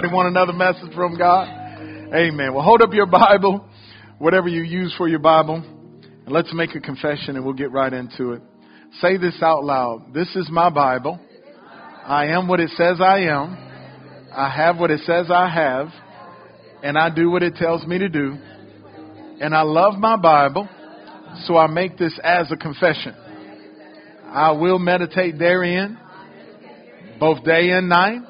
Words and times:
They 0.00 0.06
want 0.06 0.28
another 0.28 0.52
message 0.52 0.94
from 0.94 1.18
God? 1.18 1.48
Amen. 2.14 2.54
Well, 2.54 2.62
hold 2.62 2.82
up 2.82 2.94
your 2.94 3.06
Bible, 3.06 3.68
whatever 4.18 4.46
you 4.46 4.62
use 4.62 4.94
for 4.96 5.08
your 5.08 5.18
Bible, 5.18 5.56
and 5.56 6.28
let's 6.28 6.54
make 6.54 6.76
a 6.76 6.80
confession 6.80 7.34
and 7.34 7.44
we'll 7.44 7.52
get 7.52 7.72
right 7.72 7.92
into 7.92 8.34
it. 8.34 8.42
Say 9.00 9.16
this 9.16 9.42
out 9.42 9.64
loud. 9.64 10.14
This 10.14 10.28
is 10.36 10.48
my 10.52 10.70
Bible. 10.70 11.18
I 12.06 12.26
am 12.26 12.46
what 12.46 12.60
it 12.60 12.70
says 12.76 13.00
I 13.00 13.22
am. 13.22 13.58
I 14.32 14.48
have 14.48 14.78
what 14.78 14.92
it 14.92 15.00
says 15.00 15.32
I 15.32 15.48
have. 15.48 15.88
And 16.84 16.96
I 16.96 17.12
do 17.12 17.28
what 17.28 17.42
it 17.42 17.56
tells 17.56 17.84
me 17.84 17.98
to 17.98 18.08
do. 18.08 18.38
And 19.40 19.52
I 19.52 19.62
love 19.62 19.94
my 19.98 20.14
Bible, 20.14 20.68
so 21.46 21.56
I 21.56 21.66
make 21.66 21.98
this 21.98 22.16
as 22.22 22.52
a 22.52 22.56
confession. 22.56 23.16
I 24.26 24.52
will 24.52 24.78
meditate 24.78 25.40
therein 25.40 25.98
both 27.18 27.42
day 27.42 27.70
and 27.70 27.88
night 27.88 28.20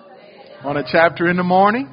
on 0.64 0.76
a 0.76 0.84
chapter 0.90 1.28
in 1.28 1.36
the 1.36 1.42
morning 1.42 1.88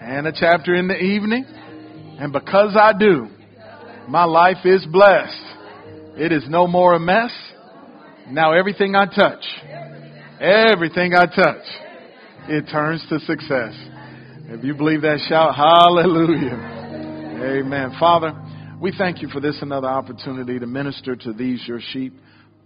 and 0.00 0.26
a 0.26 0.32
chapter 0.32 0.74
in 0.74 0.88
the 0.88 0.96
evening. 0.96 1.44
And 1.46 2.32
because 2.32 2.76
I 2.78 2.92
do, 2.98 3.28
my 4.08 4.24
life 4.24 4.64
is 4.64 4.84
blessed. 4.86 5.42
It 6.16 6.32
is 6.32 6.44
no 6.48 6.66
more 6.66 6.94
a 6.94 7.00
mess. 7.00 7.30
Now 8.28 8.52
everything 8.52 8.94
I 8.94 9.06
touch, 9.06 9.44
everything 10.40 11.14
I 11.14 11.26
touch, 11.26 11.64
it 12.48 12.68
turns 12.70 13.04
to 13.08 13.18
success. 13.20 13.74
If 14.48 14.64
you 14.64 14.74
believe 14.74 15.02
that, 15.02 15.20
shout 15.28 15.54
hallelujah. 15.54 16.80
Amen. 17.42 17.96
Father, 17.98 18.32
we 18.80 18.92
thank 18.96 19.22
you 19.22 19.28
for 19.28 19.40
this 19.40 19.58
another 19.62 19.88
opportunity 19.88 20.58
to 20.58 20.66
minister 20.66 21.16
to 21.16 21.32
these 21.32 21.66
your 21.66 21.80
sheep. 21.92 22.14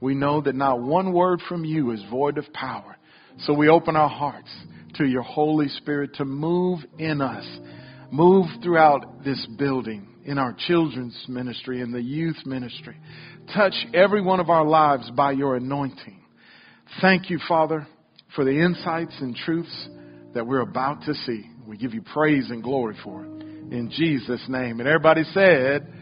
We 0.00 0.14
know 0.14 0.41
that 0.42 0.55
not 0.55 0.80
one 0.80 1.12
word 1.12 1.41
from 1.48 1.64
you 1.64 1.92
is 1.92 2.02
void 2.10 2.38
of 2.38 2.52
power. 2.52 2.96
So 3.41 3.52
we 3.52 3.68
open 3.68 3.96
our 3.96 4.08
hearts 4.08 4.50
to 4.98 5.05
your 5.05 5.23
Holy 5.23 5.68
Spirit 5.68 6.14
to 6.14 6.24
move 6.24 6.80
in 6.98 7.20
us, 7.20 7.45
move 8.10 8.46
throughout 8.62 9.24
this 9.24 9.46
building, 9.59 10.09
in 10.24 10.38
our 10.38 10.56
children's 10.66 11.25
ministry, 11.28 11.80
in 11.80 11.92
the 11.92 12.02
youth 12.02 12.36
ministry. 12.44 12.97
Touch 13.55 13.74
every 13.94 14.20
one 14.20 14.41
of 14.41 14.50
our 14.50 14.64
lives 14.64 15.08
by 15.12 15.30
your 15.30 15.56
anointing. 15.56 16.20
Thank 17.00 17.30
you, 17.30 17.39
Father, 17.47 17.86
for 18.34 18.44
the 18.44 18.61
insights 18.61 19.14
and 19.20 19.36
truths 19.36 19.89
that 20.34 20.47
we're 20.47 20.61
about 20.61 21.02
to 21.02 21.14
see. 21.14 21.48
We 21.67 21.77
give 21.77 21.94
you 21.94 22.02
praise 22.02 22.50
and 22.50 22.62
glory 22.62 22.97
for 23.05 23.24
it. 23.24 23.30
In 23.72 23.91
Jesus' 23.94 24.44
name. 24.48 24.80
And 24.80 24.89
everybody 24.89 25.22
said, 25.33 25.92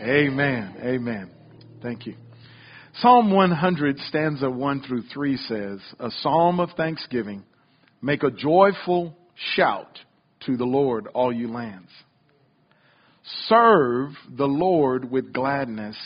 Amen. 0.00 0.76
Amen. 0.82 1.30
Thank 1.82 2.06
you. 2.06 2.14
Psalm 2.96 3.32
100, 3.32 3.98
stanza 4.08 4.50
1 4.50 4.82
through 4.82 5.02
3 5.02 5.36
says, 5.36 5.78
A 5.98 6.10
psalm 6.10 6.60
of 6.60 6.70
thanksgiving 6.76 7.44
Make 8.02 8.24
a 8.24 8.30
joyful 8.30 9.16
shout 9.54 9.98
to 10.46 10.56
the 10.56 10.64
Lord, 10.64 11.06
all 11.14 11.32
you 11.32 11.48
lands. 11.48 11.90
Serve 13.46 14.10
the 14.28 14.46
Lord 14.46 15.08
with 15.08 15.32
gladness. 15.32 15.96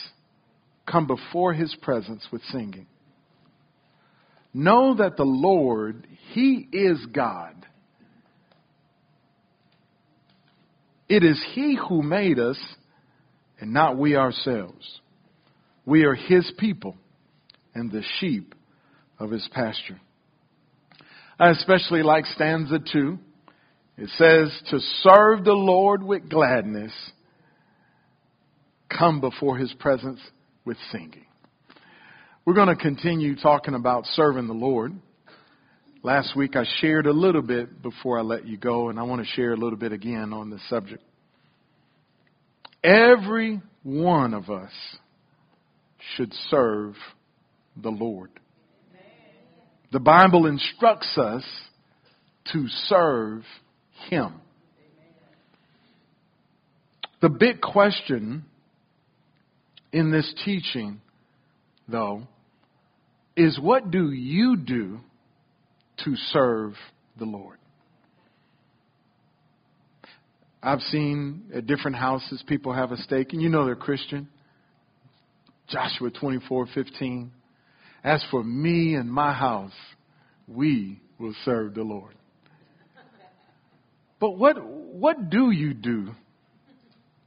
Come 0.85 1.07
before 1.07 1.53
his 1.53 1.75
presence 1.81 2.25
with 2.31 2.43
singing. 2.51 2.85
Know 4.53 4.95
that 4.95 5.17
the 5.17 5.23
Lord, 5.23 6.07
he 6.33 6.67
is 6.71 7.03
God. 7.07 7.65
It 11.09 11.23
is 11.23 11.43
he 11.53 11.77
who 11.89 12.03
made 12.03 12.37
us 12.37 12.59
and 13.59 13.73
not 13.73 13.97
we 13.97 14.15
ourselves. 14.15 14.99
We 15.85 16.03
are 16.03 16.15
his 16.15 16.51
people 16.59 16.95
and 17.73 17.91
the 17.91 18.03
sheep 18.19 18.53
of 19.19 19.31
his 19.31 19.47
pasture. 19.51 19.99
I 21.39 21.51
especially 21.51 22.01
like 22.01 22.25
stanza 22.25 22.79
two. 22.91 23.19
It 23.97 24.09
says, 24.17 24.61
to 24.69 24.79
serve 25.01 25.43
the 25.43 25.53
Lord 25.53 26.03
with 26.03 26.29
gladness, 26.29 26.93
come 28.95 29.21
before 29.21 29.57
his 29.57 29.73
presence 29.79 30.19
with 30.65 30.77
singing. 30.91 31.25
We're 32.45 32.53
going 32.53 32.67
to 32.67 32.75
continue 32.75 33.35
talking 33.35 33.73
about 33.73 34.05
serving 34.05 34.47
the 34.47 34.53
Lord. 34.53 34.93
Last 36.03 36.35
week 36.35 36.55
I 36.55 36.63
shared 36.79 37.07
a 37.07 37.11
little 37.11 37.41
bit 37.41 37.81
before 37.81 38.19
I 38.19 38.21
let 38.21 38.47
you 38.47 38.57
go, 38.57 38.89
and 38.89 38.99
I 38.99 39.03
want 39.03 39.21
to 39.21 39.27
share 39.33 39.53
a 39.53 39.57
little 39.57 39.79
bit 39.79 39.91
again 39.91 40.31
on 40.31 40.49
this 40.51 40.61
subject. 40.69 41.03
Every 42.83 43.61
one 43.83 44.33
of 44.33 44.49
us 44.49 44.71
should 46.15 46.31
serve 46.49 46.93
the 47.75 47.89
Lord. 47.89 48.29
The 49.91 49.99
Bible 49.99 50.45
instructs 50.47 51.17
us 51.17 51.43
to 52.51 52.67
serve 52.67 53.43
Him. 54.09 54.33
The 57.21 57.29
big 57.29 57.61
question 57.61 58.45
in 59.91 60.11
this 60.11 60.31
teaching, 60.45 61.01
though, 61.87 62.27
is 63.35 63.59
what 63.59 63.89
do 63.91 64.11
you 64.11 64.57
do 64.57 64.99
to 66.03 66.15
serve 66.31 66.73
the 67.17 67.25
Lord? 67.25 67.57
I've 70.61 70.81
seen 70.81 71.43
at 71.55 71.65
different 71.65 71.97
houses 71.97 72.43
people 72.45 72.73
have 72.73 72.91
a 72.91 72.97
stake, 72.97 73.31
and 73.31 73.41
you 73.41 73.49
know 73.49 73.65
they're 73.65 73.75
Christian. 73.75 74.27
Joshua 75.69 76.11
24 76.11 76.67
15. 76.73 77.31
As 78.03 78.23
for 78.31 78.43
me 78.43 78.95
and 78.95 79.11
my 79.11 79.33
house, 79.33 79.71
we 80.47 81.01
will 81.19 81.35
serve 81.43 81.73
the 81.73 81.83
Lord. 81.83 82.13
But 84.19 84.31
what, 84.31 84.63
what 84.63 85.29
do 85.29 85.51
you 85.51 85.73
do 85.73 86.09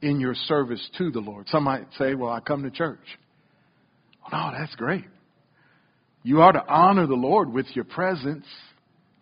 in 0.01 0.19
your 0.19 0.35
service 0.35 0.85
to 0.97 1.11
the 1.11 1.19
Lord? 1.19 1.47
Some 1.49 1.63
might 1.63 1.87
say, 1.97 2.15
well, 2.15 2.31
I 2.31 2.39
come 2.39 2.63
to 2.63 2.71
church. 2.71 2.99
Well, 4.31 4.51
no, 4.51 4.57
that's 4.57 4.75
great. 4.75 5.05
You 6.23 6.41
are 6.41 6.51
to 6.51 6.65
honor 6.67 7.07
the 7.07 7.15
Lord 7.15 7.51
with 7.51 7.67
your 7.73 7.85
presence. 7.85 8.45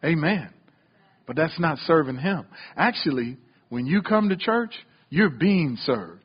Amen. 0.04 0.50
But 1.28 1.36
that's 1.36 1.60
not 1.60 1.78
serving 1.86 2.18
Him. 2.18 2.46
Actually, 2.76 3.38
when 3.70 3.86
you 3.86 4.02
come 4.02 4.30
to 4.30 4.36
church, 4.36 4.74
you're 5.10 5.30
being 5.30 5.78
served. 5.84 6.24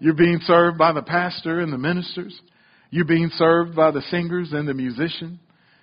You're 0.00 0.14
being 0.14 0.40
served 0.42 0.76
by 0.78 0.92
the 0.92 1.02
pastor 1.02 1.60
and 1.60 1.72
the 1.72 1.78
ministers. 1.78 2.38
You're 2.94 3.04
being 3.04 3.30
served 3.34 3.74
by 3.74 3.90
the 3.90 4.02
singers 4.02 4.52
and 4.52 4.68
the 4.68 4.72
musician. 4.72 5.40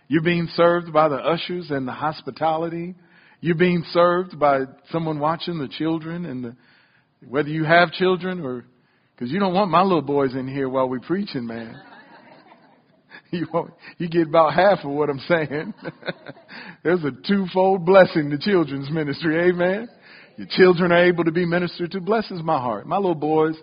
You're 0.08 0.22
being 0.22 0.48
served 0.56 0.94
by 0.94 1.10
the 1.10 1.18
ushers 1.18 1.70
and 1.70 1.86
the 1.86 1.92
hospitality. 1.92 2.96
You're 3.42 3.56
being 3.56 3.84
served 3.92 4.40
by 4.40 4.62
someone 4.92 5.20
watching 5.20 5.60
the 5.60 5.68
children 5.68 6.26
and 6.26 6.42
the, 6.46 6.56
whether 7.28 7.50
you 7.50 7.66
have 7.66 7.92
children 7.92 8.40
or, 8.40 8.64
cause 9.20 9.30
you 9.30 9.42
don't 9.42 9.54
want 9.54 9.70
my 9.70 9.82
little 9.82 10.02
boys 10.02 10.36
in 10.36 10.48
here 10.48 10.70
while 10.70 10.88
we're 10.88 11.02
preaching, 11.02 11.46
man. 11.46 11.82
You, 13.34 13.48
you 13.98 14.10
get 14.10 14.28
about 14.28 14.54
half 14.54 14.80
of 14.84 14.92
what 14.92 15.10
I'm 15.10 15.20
saying. 15.20 15.74
There's 16.84 17.04
a 17.04 17.12
twofold 17.26 17.86
blessing 17.86 18.30
to 18.30 18.38
children's 18.38 18.90
ministry. 18.90 19.50
Amen. 19.50 19.88
Your 20.36 20.48
children 20.50 20.92
are 20.92 21.06
able 21.06 21.24
to 21.24 21.32
be 21.32 21.46
ministered 21.46 21.92
to. 21.92 22.02
Blesses 22.02 22.42
my 22.44 22.60
heart. 22.60 22.88
My 22.88 22.98
little 22.98 23.16
boys, 23.16 23.56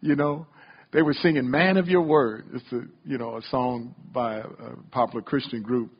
you 0.00 0.16
know, 0.16 0.46
they 0.92 1.02
were 1.02 1.14
singing 1.14 1.50
"Man 1.50 1.76
of 1.76 1.88
Your 1.88 2.02
Word." 2.02 2.46
It's 2.54 2.72
a 2.72 2.82
you 3.04 3.18
know 3.18 3.36
a 3.36 3.42
song 3.50 3.94
by 4.12 4.38
a, 4.38 4.46
popular 4.90 5.22
Christian 5.22 5.62
group, 5.62 5.90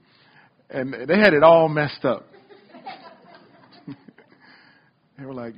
and 0.68 0.92
they 0.92 1.18
had 1.18 1.32
it 1.32 1.42
all 1.42 1.68
messed 1.68 2.04
up. 2.04 2.26
they 5.18 5.24
were 5.24 5.34
like, 5.34 5.54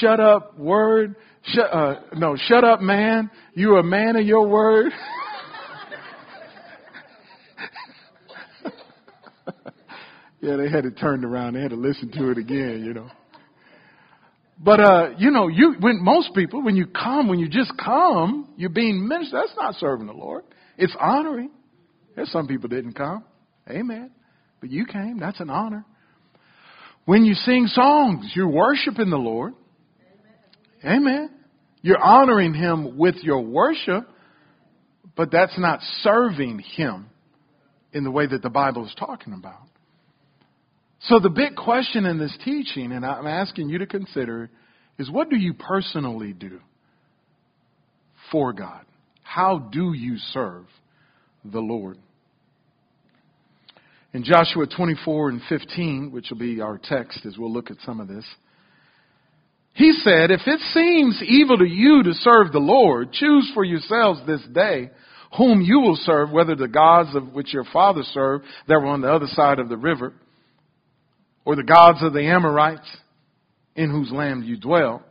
"Shut 0.00 0.20
up, 0.20 0.58
word." 0.58 1.16
Shut, 1.54 1.72
uh, 1.72 2.00
no, 2.16 2.36
shut 2.36 2.64
up, 2.64 2.80
man. 2.80 3.30
You're 3.54 3.78
a 3.78 3.84
man 3.84 4.16
of 4.16 4.26
your 4.26 4.48
word. 4.48 4.92
yeah, 10.40 10.56
they 10.56 10.68
had 10.68 10.86
it 10.86 10.98
turned 10.98 11.24
around. 11.24 11.54
They 11.54 11.60
had 11.60 11.70
to 11.70 11.76
listen 11.76 12.10
to 12.12 12.30
it 12.30 12.38
again, 12.38 12.82
you 12.84 12.94
know. 12.94 13.08
But 14.58 14.80
uh, 14.80 15.10
you 15.18 15.30
know, 15.30 15.48
you 15.48 15.74
when 15.80 16.02
most 16.02 16.34
people, 16.34 16.62
when 16.62 16.76
you 16.76 16.86
come, 16.86 17.28
when 17.28 17.38
you 17.38 17.48
just 17.48 17.72
come, 17.82 18.48
you're 18.56 18.70
being 18.70 19.06
ministered. 19.06 19.40
That's 19.42 19.56
not 19.56 19.74
serving 19.74 20.06
the 20.06 20.14
Lord. 20.14 20.44
It's 20.78 20.96
honoring. 20.98 21.50
There's 22.14 22.32
some 22.32 22.46
people 22.46 22.68
didn't 22.68 22.94
come. 22.94 23.24
Amen. 23.68 24.10
But 24.60 24.70
you 24.70 24.86
came. 24.86 25.18
That's 25.18 25.40
an 25.40 25.50
honor. 25.50 25.84
When 27.04 27.24
you 27.24 27.34
sing 27.34 27.66
songs, 27.68 28.32
you're 28.34 28.48
worshiping 28.48 29.10
the 29.10 29.16
Lord. 29.16 29.54
Amen. 30.82 30.96
Amen. 30.96 31.30
You're 31.82 32.02
honoring 32.02 32.54
Him 32.54 32.96
with 32.96 33.16
your 33.22 33.42
worship, 33.42 34.08
but 35.16 35.30
that's 35.30 35.56
not 35.58 35.80
serving 36.00 36.58
Him 36.58 37.10
in 37.92 38.02
the 38.02 38.10
way 38.10 38.26
that 38.26 38.42
the 38.42 38.50
Bible 38.50 38.86
is 38.86 38.94
talking 38.98 39.34
about. 39.34 39.68
So 41.08 41.20
the 41.20 41.30
big 41.30 41.54
question 41.54 42.04
in 42.04 42.18
this 42.18 42.36
teaching, 42.44 42.90
and 42.90 43.06
I'm 43.06 43.28
asking 43.28 43.68
you 43.68 43.78
to 43.78 43.86
consider, 43.86 44.50
is 44.98 45.10
what 45.10 45.30
do 45.30 45.36
you 45.36 45.54
personally 45.54 46.32
do 46.32 46.60
for 48.32 48.52
God? 48.52 48.84
How 49.22 49.58
do 49.58 49.92
you 49.92 50.16
serve 50.32 50.64
the 51.44 51.60
Lord? 51.60 51.98
In 54.12 54.24
Joshua 54.24 54.66
24 54.66 55.28
and 55.28 55.40
15, 55.48 56.10
which 56.10 56.30
will 56.30 56.38
be 56.38 56.60
our 56.60 56.80
text 56.82 57.24
as 57.24 57.38
we'll 57.38 57.52
look 57.52 57.70
at 57.70 57.76
some 57.84 58.00
of 58.00 58.08
this, 58.08 58.24
he 59.74 59.92
said, 60.02 60.30
If 60.30 60.40
it 60.46 60.60
seems 60.72 61.22
evil 61.22 61.58
to 61.58 61.68
you 61.68 62.02
to 62.02 62.14
serve 62.14 62.50
the 62.50 62.58
Lord, 62.58 63.12
choose 63.12 63.48
for 63.54 63.62
yourselves 63.62 64.20
this 64.26 64.42
day 64.52 64.90
whom 65.36 65.60
you 65.60 65.80
will 65.80 65.98
serve, 66.00 66.32
whether 66.32 66.56
the 66.56 66.66
gods 66.66 67.14
of 67.14 67.32
which 67.32 67.52
your 67.52 67.66
fathers 67.72 68.10
served 68.12 68.44
that 68.66 68.80
were 68.80 68.86
on 68.86 69.02
the 69.02 69.12
other 69.12 69.26
side 69.26 69.58
of 69.58 69.68
the 69.68 69.76
river, 69.76 70.14
or 71.46 71.56
the 71.56 71.62
gods 71.62 72.02
of 72.02 72.12
the 72.12 72.26
Amorites 72.26 72.88
in 73.76 73.90
whose 73.90 74.10
land 74.10 74.44
you 74.44 74.58
dwell. 74.58 75.02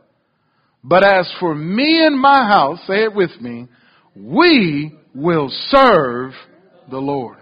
But 0.84 1.02
as 1.04 1.32
for 1.40 1.54
me 1.54 2.06
and 2.06 2.20
my 2.20 2.46
house, 2.46 2.78
say 2.86 3.02
it 3.02 3.14
with 3.14 3.40
me, 3.40 3.66
we 4.14 4.96
will 5.14 5.48
serve 5.68 6.32
the 6.90 6.98
Lord. 6.98 7.38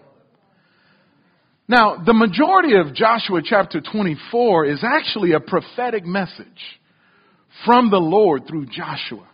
Now, 1.66 1.96
the 1.96 2.14
majority 2.14 2.76
of 2.76 2.94
Joshua 2.94 3.42
chapter 3.44 3.80
24 3.80 4.66
is 4.66 4.84
actually 4.84 5.32
a 5.32 5.40
prophetic 5.40 6.06
message 6.06 6.46
from 7.64 7.90
the 7.90 7.98
Lord 7.98 8.46
through 8.46 8.66
Joshua. 8.66 9.26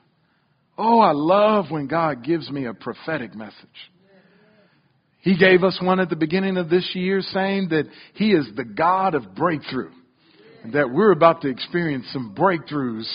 Oh, 0.79 1.01
I 1.01 1.12
love 1.12 1.67
when 1.71 1.87
God 1.87 2.25
gives 2.25 2.51
me 2.51 2.65
a 2.67 2.73
prophetic 2.73 3.35
message. 3.35 3.55
He 5.23 5.37
gave 5.37 5.63
us 5.63 5.79
one 5.83 6.01
at 6.01 6.09
the 6.09 6.17
beginning 6.17 6.57
of 6.57 6.71
this 6.71 6.91
year 6.95 7.21
saying 7.21 7.69
that 7.71 7.85
He 8.15 8.33
is 8.33 8.49
the 8.57 8.65
God 8.65 9.15
of 9.15 9.35
breakthrough. 9.35 9.91
And 10.63 10.75
that 10.75 10.91
we're 10.91 11.13
about 11.13 11.43
to 11.43 11.49
experience 11.49 12.07
some 12.13 12.35
breakthroughs 12.35 13.09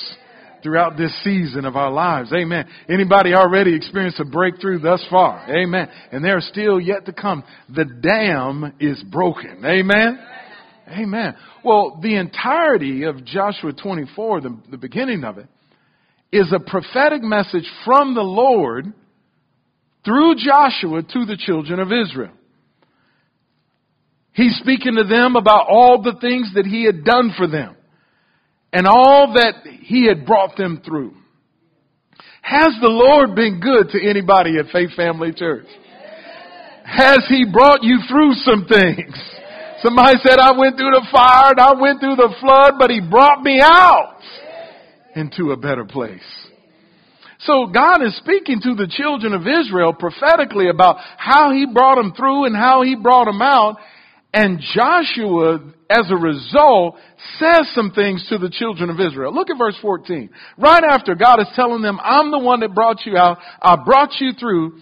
throughout 0.63 0.97
this 0.97 1.15
season 1.23 1.63
of 1.63 1.75
our 1.75 1.91
lives. 1.91 2.33
Amen. 2.33 2.67
Anybody 2.89 3.35
already 3.35 3.75
experienced 3.75 4.19
a 4.19 4.25
breakthrough 4.25 4.79
thus 4.79 5.05
far? 5.11 5.45
Amen. 5.47 5.87
And 6.11 6.25
there 6.25 6.37
are 6.37 6.41
still 6.41 6.79
yet 6.79 7.05
to 7.05 7.13
come. 7.13 7.43
The 7.69 7.85
dam 7.85 8.73
is 8.79 9.01
broken. 9.11 9.63
Amen. 9.63 10.19
Amen. 10.87 11.35
Well, 11.63 11.99
the 12.01 12.15
entirety 12.15 13.03
of 13.03 13.23
Joshua 13.25 13.73
24, 13.73 14.41
the, 14.41 14.57
the 14.71 14.77
beginning 14.77 15.23
of 15.23 15.37
it, 15.37 15.47
is 16.31 16.51
a 16.51 16.59
prophetic 16.59 17.21
message 17.21 17.69
from 17.85 18.15
the 18.15 18.21
Lord 18.21 18.91
through 20.05 20.35
Joshua 20.35 21.01
to 21.01 21.25
the 21.25 21.35
children 21.37 21.79
of 21.79 21.91
Israel. 21.91 22.31
He's 24.31 24.55
speaking 24.57 24.95
to 24.95 25.03
them 25.03 25.35
about 25.35 25.67
all 25.69 26.01
the 26.01 26.15
things 26.21 26.51
that 26.55 26.65
he 26.65 26.85
had 26.85 27.03
done 27.03 27.33
for 27.37 27.47
them 27.47 27.75
and 28.71 28.85
all 28.85 29.33
that 29.33 29.65
he 29.81 30.07
had 30.07 30.25
brought 30.25 30.57
them 30.57 30.81
through. 30.85 31.15
Has 32.41 32.75
the 32.81 32.89
Lord 32.89 33.33
been 33.33 33.59
good 33.59 33.89
to 33.89 34.09
anybody 34.09 34.57
at 34.59 34.71
Faith 34.71 34.91
Family 34.95 35.33
Church? 35.33 35.65
Has 36.83 37.19
he 37.27 37.45
brought 37.51 37.81
you 37.81 37.99
through 38.07 38.33
some 38.33 38.67
things? 38.67 39.15
Somebody 39.81 40.17
said, 40.23 40.37
I 40.39 40.57
went 40.57 40.77
through 40.77 40.91
the 40.91 41.07
fire 41.11 41.51
and 41.51 41.59
I 41.59 41.73
went 41.79 41.99
through 41.99 42.15
the 42.15 42.35
flood, 42.39 42.73
but 42.77 42.91
he 42.91 43.01
brought 43.01 43.41
me 43.41 43.59
out 43.63 44.19
into 45.15 45.51
a 45.51 45.57
better 45.57 45.85
place. 45.85 46.21
So 47.45 47.67
God 47.67 48.01
is 48.03 48.17
speaking 48.17 48.59
to 48.61 48.75
the 48.75 48.87
children 48.87 49.33
of 49.33 49.41
Israel 49.41 49.93
prophetically 49.93 50.69
about 50.69 50.97
how 51.17 51.51
he 51.51 51.65
brought 51.71 51.95
them 51.95 52.13
through 52.13 52.45
and 52.45 52.55
how 52.55 52.81
he 52.83 52.95
brought 52.95 53.25
them 53.25 53.41
out. 53.41 53.77
And 54.33 54.59
Joshua, 54.73 55.59
as 55.89 56.11
a 56.11 56.15
result, 56.15 56.95
says 57.39 57.71
some 57.73 57.91
things 57.91 58.25
to 58.29 58.37
the 58.37 58.49
children 58.49 58.89
of 58.89 58.99
Israel. 58.99 59.33
Look 59.33 59.49
at 59.49 59.57
verse 59.57 59.77
14. 59.81 60.29
Right 60.57 60.83
after 60.83 61.15
God 61.15 61.39
is 61.39 61.47
telling 61.55 61.81
them, 61.81 61.99
I'm 62.03 62.31
the 62.31 62.39
one 62.39 62.59
that 62.59 62.75
brought 62.75 63.05
you 63.05 63.15
out. 63.15 63.37
I 63.61 63.77
brought 63.83 64.11
you 64.19 64.33
through. 64.37 64.79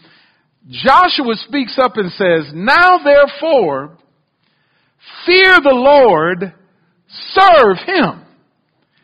Joshua 0.69 1.35
speaks 1.47 1.77
up 1.77 1.97
and 1.97 2.11
says, 2.13 2.51
Now 2.53 2.99
therefore, 3.03 3.97
fear 5.25 5.59
the 5.61 5.69
Lord, 5.69 6.53
serve 7.33 7.77
him 7.85 8.25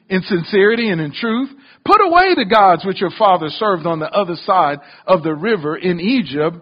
in 0.10 0.24
sincerity 0.24 0.90
and 0.90 1.00
in 1.00 1.14
truth. 1.14 1.50
Put 1.90 2.02
away 2.06 2.36
the 2.36 2.46
gods 2.46 2.86
which 2.86 3.02
your 3.02 3.10
father 3.18 3.48
served 3.50 3.88
on 3.88 3.98
the 3.98 4.12
other 4.12 4.36
side 4.36 4.78
of 5.08 5.24
the 5.24 5.34
river 5.34 5.76
in 5.76 6.00
Egypt. 6.00 6.58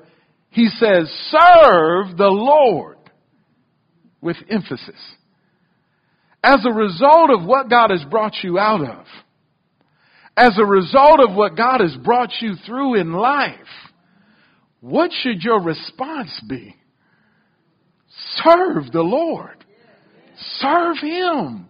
He 0.51 0.69
says, 0.69 1.11
serve 1.29 2.15
the 2.15 2.29
Lord 2.29 2.97
with 4.21 4.37
emphasis. 4.49 4.95
As 6.41 6.65
a 6.65 6.71
result 6.71 7.31
of 7.31 7.43
what 7.43 7.69
God 7.69 7.89
has 7.89 8.05
brought 8.09 8.35
you 8.41 8.57
out 8.57 8.79
of, 8.79 9.05
as 10.37 10.57
a 10.57 10.65
result 10.65 11.19
of 11.19 11.35
what 11.35 11.57
God 11.57 11.81
has 11.81 11.97
brought 11.97 12.31
you 12.39 12.53
through 12.65 12.95
in 12.95 13.11
life, 13.11 13.51
what 14.79 15.11
should 15.11 15.41
your 15.41 15.61
response 15.61 16.41
be? 16.47 16.73
Serve 18.45 18.93
the 18.93 19.01
Lord. 19.01 19.65
Serve 20.59 20.95
Him. 21.01 21.67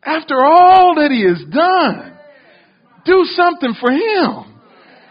After 0.00 0.36
all 0.44 0.94
that 0.94 1.10
He 1.10 1.26
has 1.26 1.42
done, 1.52 2.15
do 3.06 3.24
something 3.36 3.74
for 3.80 3.90
Him. 3.90 4.56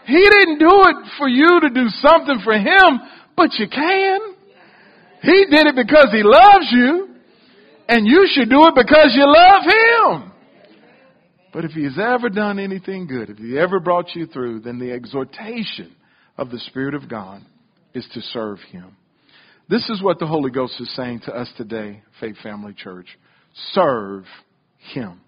He 0.06 0.22
didn't 0.22 0.58
do 0.58 0.70
it 0.70 0.96
for 1.18 1.28
you 1.28 1.60
to 1.60 1.70
do 1.70 1.88
something 2.00 2.40
for 2.44 2.54
Him, 2.54 3.00
but 3.36 3.50
you 3.54 3.68
can. 3.68 4.20
He 5.22 5.46
did 5.50 5.66
it 5.66 5.74
because 5.74 6.08
He 6.12 6.22
loves 6.22 6.68
you, 6.70 7.08
and 7.88 8.06
you 8.06 8.28
should 8.30 8.48
do 8.48 8.66
it 8.66 8.74
because 8.76 9.12
you 9.14 9.26
love 9.26 10.22
Him. 10.22 10.32
But 11.52 11.64
if 11.64 11.72
He 11.72 11.84
has 11.84 11.98
ever 11.98 12.28
done 12.28 12.58
anything 12.58 13.06
good, 13.06 13.30
if 13.30 13.38
He 13.38 13.58
ever 13.58 13.80
brought 13.80 14.14
you 14.14 14.26
through, 14.26 14.60
then 14.60 14.78
the 14.78 14.92
exhortation 14.92 15.96
of 16.38 16.50
the 16.50 16.60
Spirit 16.60 16.94
of 16.94 17.08
God 17.08 17.42
is 17.94 18.06
to 18.14 18.20
serve 18.20 18.58
Him. 18.70 18.96
This 19.68 19.88
is 19.88 20.00
what 20.00 20.20
the 20.20 20.26
Holy 20.26 20.50
Ghost 20.50 20.74
is 20.80 20.94
saying 20.94 21.20
to 21.24 21.32
us 21.32 21.50
today, 21.56 22.02
Faith 22.20 22.36
Family 22.42 22.74
Church. 22.74 23.08
Serve 23.72 24.24
Him. 24.92 25.20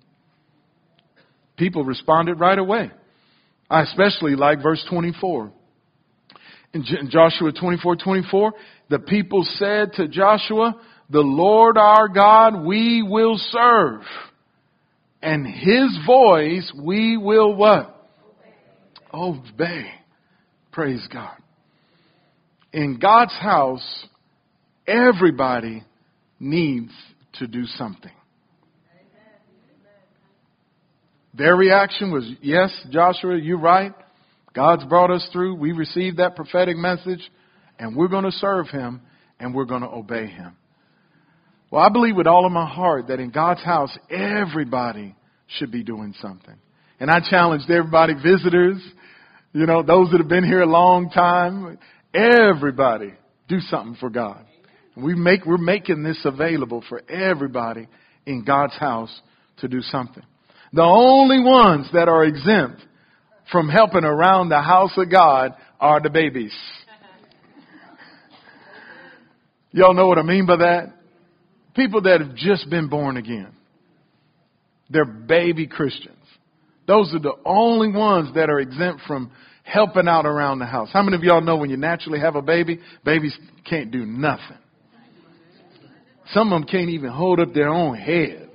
People 1.59 1.85
responded 1.85 2.41
right 2.41 2.59
away. 2.59 2.91
I 3.69 3.83
especially 3.83 4.37
like 4.37 4.63
verse 4.63 4.85
24. 4.89 5.53
In 6.75 6.85
Joshua 7.11 7.53
24, 7.53 7.97
24, 7.97 8.53
the 8.91 8.99
people 8.99 9.45
said 9.57 9.93
to 9.95 10.07
Joshua, 10.09 10.81
the 11.11 11.21
Lord 11.21 11.79
our 11.79 12.09
God 12.09 12.65
we 12.65 13.03
will 13.03 13.37
serve. 13.51 14.03
And 15.23 15.47
His 15.47 15.99
voice 16.07 16.71
we 16.81 17.17
will 17.17 17.55
what? 17.57 17.95
Obey. 19.13 19.91
Praise 20.71 21.07
God. 21.13 21.37
In 22.73 22.99
God's 22.99 23.33
house, 23.33 24.07
everybody 24.87 25.83
needs 26.39 26.93
to 27.35 27.47
do 27.47 27.65
something. 27.65 28.13
Their 31.39 31.55
reaction 31.55 32.11
was, 32.11 32.29
yes, 32.43 32.71
Joshua, 32.91 33.39
you're 33.39 33.61
right. 33.61 33.93
God's 34.55 34.85
brought 34.85 35.13
us 35.13 35.27
through. 35.33 35.55
We 35.55 35.71
received 35.71 36.17
that 36.17 36.35
prophetic 36.35 36.77
message 36.77 37.21
and 37.79 37.97
we're 37.97 38.09
going 38.09 38.25
to 38.25 38.33
serve 38.33 38.67
him 38.69 39.03
and 39.39 39.55
we're 39.55 39.65
going 39.65 39.83
to 39.83 39.89
obey 39.89 40.27
him. 40.27 40.57
Well, 41.71 41.83
I 41.83 41.91
believe 41.91 42.17
with 42.17 42.27
all 42.27 42.45
of 42.45 42.51
my 42.51 42.67
heart 42.67 43.07
that 43.07 43.21
in 43.21 43.31
God's 43.31 43.63
house, 43.63 43.97
everybody 44.11 45.15
should 45.47 45.71
be 45.71 45.85
doing 45.85 46.13
something. 46.21 46.57
And 46.99 47.09
I 47.09 47.21
challenged 47.21 47.71
everybody, 47.71 48.15
visitors, 48.15 48.83
you 49.53 49.67
know, 49.67 49.83
those 49.85 50.11
that 50.11 50.19
have 50.19 50.29
been 50.29 50.45
here 50.45 50.63
a 50.63 50.67
long 50.67 51.09
time, 51.11 51.79
everybody 52.13 53.13
do 53.49 53.61
something 53.61 53.97
for 54.01 54.11
God. 54.11 54.45
We 54.97 55.15
make, 55.15 55.47
we're 55.47 55.59
making 55.59 56.03
this 56.03 56.21
available 56.25 56.83
for 56.89 57.01
everybody 57.09 57.87
in 58.27 58.45
God's 58.45 58.77
house 58.77 59.21
to 59.59 59.69
do 59.69 59.81
something. 59.83 60.25
The 60.73 60.83
only 60.83 61.41
ones 61.41 61.89
that 61.93 62.09
are 62.09 62.25
exempt 62.25 62.83
from 63.51 63.69
helping 63.69 64.05
around 64.05 64.51
the 64.51 64.61
house 64.61 64.93
of 64.97 65.11
God 65.11 65.55
are 65.81 66.01
the 66.01 66.11
babies. 66.11 66.55
Y'all 69.71 69.95
know 69.95 70.07
what 70.07 70.19
I 70.19 70.23
mean 70.23 70.47
by 70.47 70.57
that? 70.57 70.95
People 71.75 72.03
that 72.03 72.21
have 72.21 72.35
just 72.35 72.69
been 72.69 72.89
born 72.89 73.17
again. 73.17 73.53
They're 74.91 75.05
baby 75.05 75.67
Christians. 75.67 76.17
Those 76.87 77.15
are 77.15 77.19
the 77.19 77.35
only 77.45 77.89
ones 77.89 78.35
that 78.35 78.49
are 78.49 78.59
exempt 78.59 79.03
from 79.07 79.31
helping 79.63 80.09
out 80.09 80.25
around 80.25 80.59
the 80.59 80.67
house. 80.67 80.89
How 80.93 81.03
many 81.03 81.17
of 81.17 81.23
y'all 81.23 81.43
know 81.43 81.57
when 81.57 81.69
you 81.69 81.77
naturally 81.77 82.19
have 82.21 82.35
a 82.35 82.43
baby, 82.43 82.81
babies 83.05 83.37
can't 83.69 83.91
do 83.91 84.07
nothing? 84.07 84.57
Some 86.33 86.53
of 86.53 86.61
them 86.61 86.69
can't 86.69 86.91
even 86.91 87.11
hold 87.11 87.41
up 87.41 87.53
their 87.53 87.69
own 87.69 87.95
head. 87.95 88.48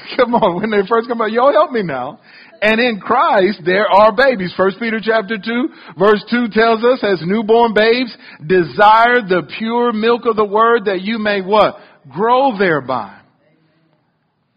come 0.16 0.34
on, 0.34 0.60
when 0.60 0.70
they 0.70 0.86
first 0.88 1.08
come 1.08 1.20
out, 1.20 1.30
y'all 1.32 1.52
help 1.52 1.72
me 1.72 1.82
now. 1.82 2.20
And 2.62 2.78
in 2.80 3.00
Christ, 3.00 3.62
there 3.64 3.86
are 3.86 4.14
babies. 4.14 4.52
First 4.56 4.78
Peter 4.78 5.00
chapter 5.02 5.38
2, 5.38 5.68
verse 5.98 6.22
2 6.30 6.48
tells 6.52 6.84
us, 6.84 7.02
as 7.02 7.22
newborn 7.26 7.72
babes, 7.72 8.14
desire 8.46 9.22
the 9.22 9.48
pure 9.58 9.92
milk 9.92 10.26
of 10.26 10.36
the 10.36 10.44
word 10.44 10.84
that 10.84 11.00
you 11.00 11.18
may 11.18 11.40
what? 11.40 11.76
Grow 12.10 12.58
thereby. 12.58 13.19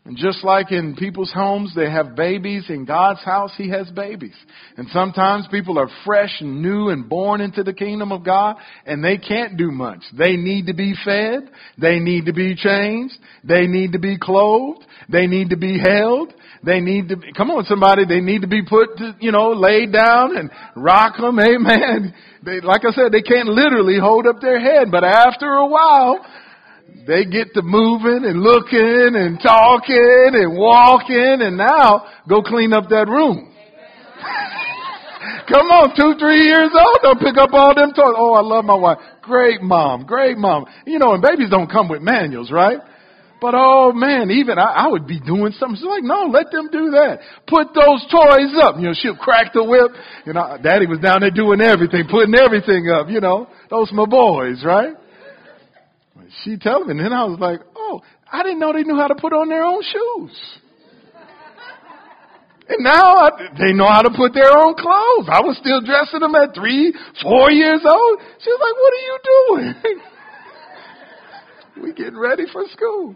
And 0.05 0.17
just 0.17 0.43
like 0.43 0.73
in 0.73 0.97
people's 0.97 1.31
homes, 1.31 1.73
they 1.73 1.89
have 1.89 2.13
babies. 2.13 2.65
In 2.67 2.83
God's 2.83 3.23
house, 3.23 3.53
He 3.57 3.69
has 3.69 3.89
babies. 3.89 4.35
And 4.75 4.89
sometimes 4.89 5.47
people 5.49 5.79
are 5.79 5.87
fresh 6.03 6.41
and 6.41 6.61
new 6.61 6.89
and 6.89 7.07
born 7.07 7.39
into 7.39 7.63
the 7.63 7.71
kingdom 7.73 8.11
of 8.11 8.25
God 8.25 8.57
and 8.85 9.01
they 9.01 9.17
can't 9.17 9.55
do 9.55 9.71
much. 9.71 10.01
They 10.17 10.35
need 10.35 10.67
to 10.67 10.73
be 10.73 10.93
fed. 11.05 11.49
They 11.77 11.99
need 11.99 12.25
to 12.25 12.33
be 12.33 12.53
changed. 12.53 13.15
They 13.45 13.65
need 13.65 13.93
to 13.93 13.99
be 13.99 14.17
clothed. 14.19 14.83
They 15.07 15.25
need 15.25 15.51
to 15.51 15.57
be 15.57 15.79
held. 15.79 16.33
They 16.65 16.81
need 16.81 17.09
to, 17.09 17.17
come 17.35 17.51
on 17.51 17.65
somebody, 17.65 18.05
they 18.05 18.21
need 18.21 18.41
to 18.41 18.47
be 18.47 18.61
put, 18.63 18.97
to, 18.97 19.15
you 19.19 19.31
know, 19.31 19.51
laid 19.51 19.91
down 19.91 20.37
and 20.37 20.49
rock 20.75 21.17
them. 21.17 21.37
Amen. 21.39 22.13
They, 22.45 22.61
like 22.61 22.81
I 22.85 22.91
said, 22.91 23.11
they 23.11 23.21
can't 23.21 23.49
literally 23.49 23.99
hold 23.99 24.27
up 24.27 24.39
their 24.41 24.59
head, 24.59 24.87
but 24.89 25.03
after 25.03 25.45
a 25.45 25.67
while, 25.67 26.25
they 27.05 27.25
get 27.25 27.53
to 27.53 27.61
moving 27.61 28.23
and 28.23 28.41
looking 28.41 29.15
and 29.15 29.39
talking 29.41 30.31
and 30.33 30.57
walking 30.57 31.41
and 31.41 31.57
now 31.57 32.05
go 32.27 32.41
clean 32.41 32.73
up 32.73 32.89
that 32.89 33.07
room. 33.07 33.51
Come 35.51 35.67
on, 35.67 35.95
two, 35.95 36.17
three 36.19 36.43
years 36.47 36.71
old, 36.73 36.97
don't 37.01 37.19
pick 37.19 37.37
up 37.37 37.51
all 37.53 37.75
them 37.75 37.91
toys. 37.91 38.15
Oh, 38.15 38.33
I 38.33 38.41
love 38.41 38.63
my 38.65 38.75
wife. 38.75 38.97
Great 39.21 39.61
mom, 39.61 40.05
great 40.05 40.37
mom. 40.37 40.65
You 40.85 40.99
know, 40.99 41.13
and 41.13 41.21
babies 41.21 41.49
don't 41.49 41.69
come 41.69 41.89
with 41.89 42.01
manuals, 42.01 42.51
right? 42.51 42.79
But 43.43 43.55
oh 43.57 43.91
man, 43.91 44.31
even 44.31 44.57
I, 44.57 44.87
I 44.87 44.87
would 44.87 45.05
be 45.05 45.19
doing 45.19 45.51
something. 45.59 45.75
She's 45.75 45.83
like, 45.83 46.03
no, 46.03 46.31
let 46.31 46.49
them 46.49 46.69
do 46.71 46.91
that. 46.91 47.19
Put 47.45 47.75
those 47.75 48.07
toys 48.07 48.55
up. 48.63 48.77
You 48.77 48.87
know, 48.87 48.93
she'll 48.95 49.17
crack 49.17 49.51
the 49.51 49.63
whip. 49.63 49.91
You 50.25 50.31
know, 50.31 50.57
daddy 50.63 50.87
was 50.87 50.99
down 50.99 51.19
there 51.19 51.31
doing 51.31 51.59
everything, 51.59 52.07
putting 52.09 52.35
everything 52.35 52.87
up, 52.87 53.09
you 53.09 53.19
know. 53.19 53.49
Those 53.69 53.91
my 53.91 54.05
boys, 54.05 54.63
right? 54.63 54.95
She 56.41 56.57
told 56.57 56.87
me, 56.87 56.91
and 56.91 56.99
then 56.99 57.13
I 57.13 57.25
was 57.25 57.39
like, 57.39 57.59
oh, 57.75 58.01
I 58.31 58.43
didn't 58.43 58.59
know 58.59 58.73
they 58.73 58.83
knew 58.83 58.95
how 58.95 59.07
to 59.07 59.15
put 59.15 59.33
on 59.33 59.49
their 59.49 59.63
own 59.63 59.81
shoes. 59.83 60.59
And 62.67 62.83
now 62.83 63.15
I, 63.15 63.29
they 63.59 63.73
know 63.73 63.87
how 63.87 64.01
to 64.01 64.09
put 64.15 64.33
their 64.33 64.57
own 64.57 64.73
clothes. 64.75 65.27
I 65.29 65.41
was 65.41 65.57
still 65.59 65.81
dressing 65.81 66.21
them 66.21 66.33
at 66.33 66.55
three, 66.55 66.93
four 67.21 67.51
years 67.51 67.81
old. 67.85 68.19
She 68.39 68.49
was 68.49 68.59
like, 68.61 68.75
what 68.81 68.93
are 68.93 69.05
you 69.05 69.19
doing? 71.75 71.83
we 71.83 71.93
getting 71.93 72.17
ready 72.17 72.45
for 72.51 72.63
school. 72.71 73.15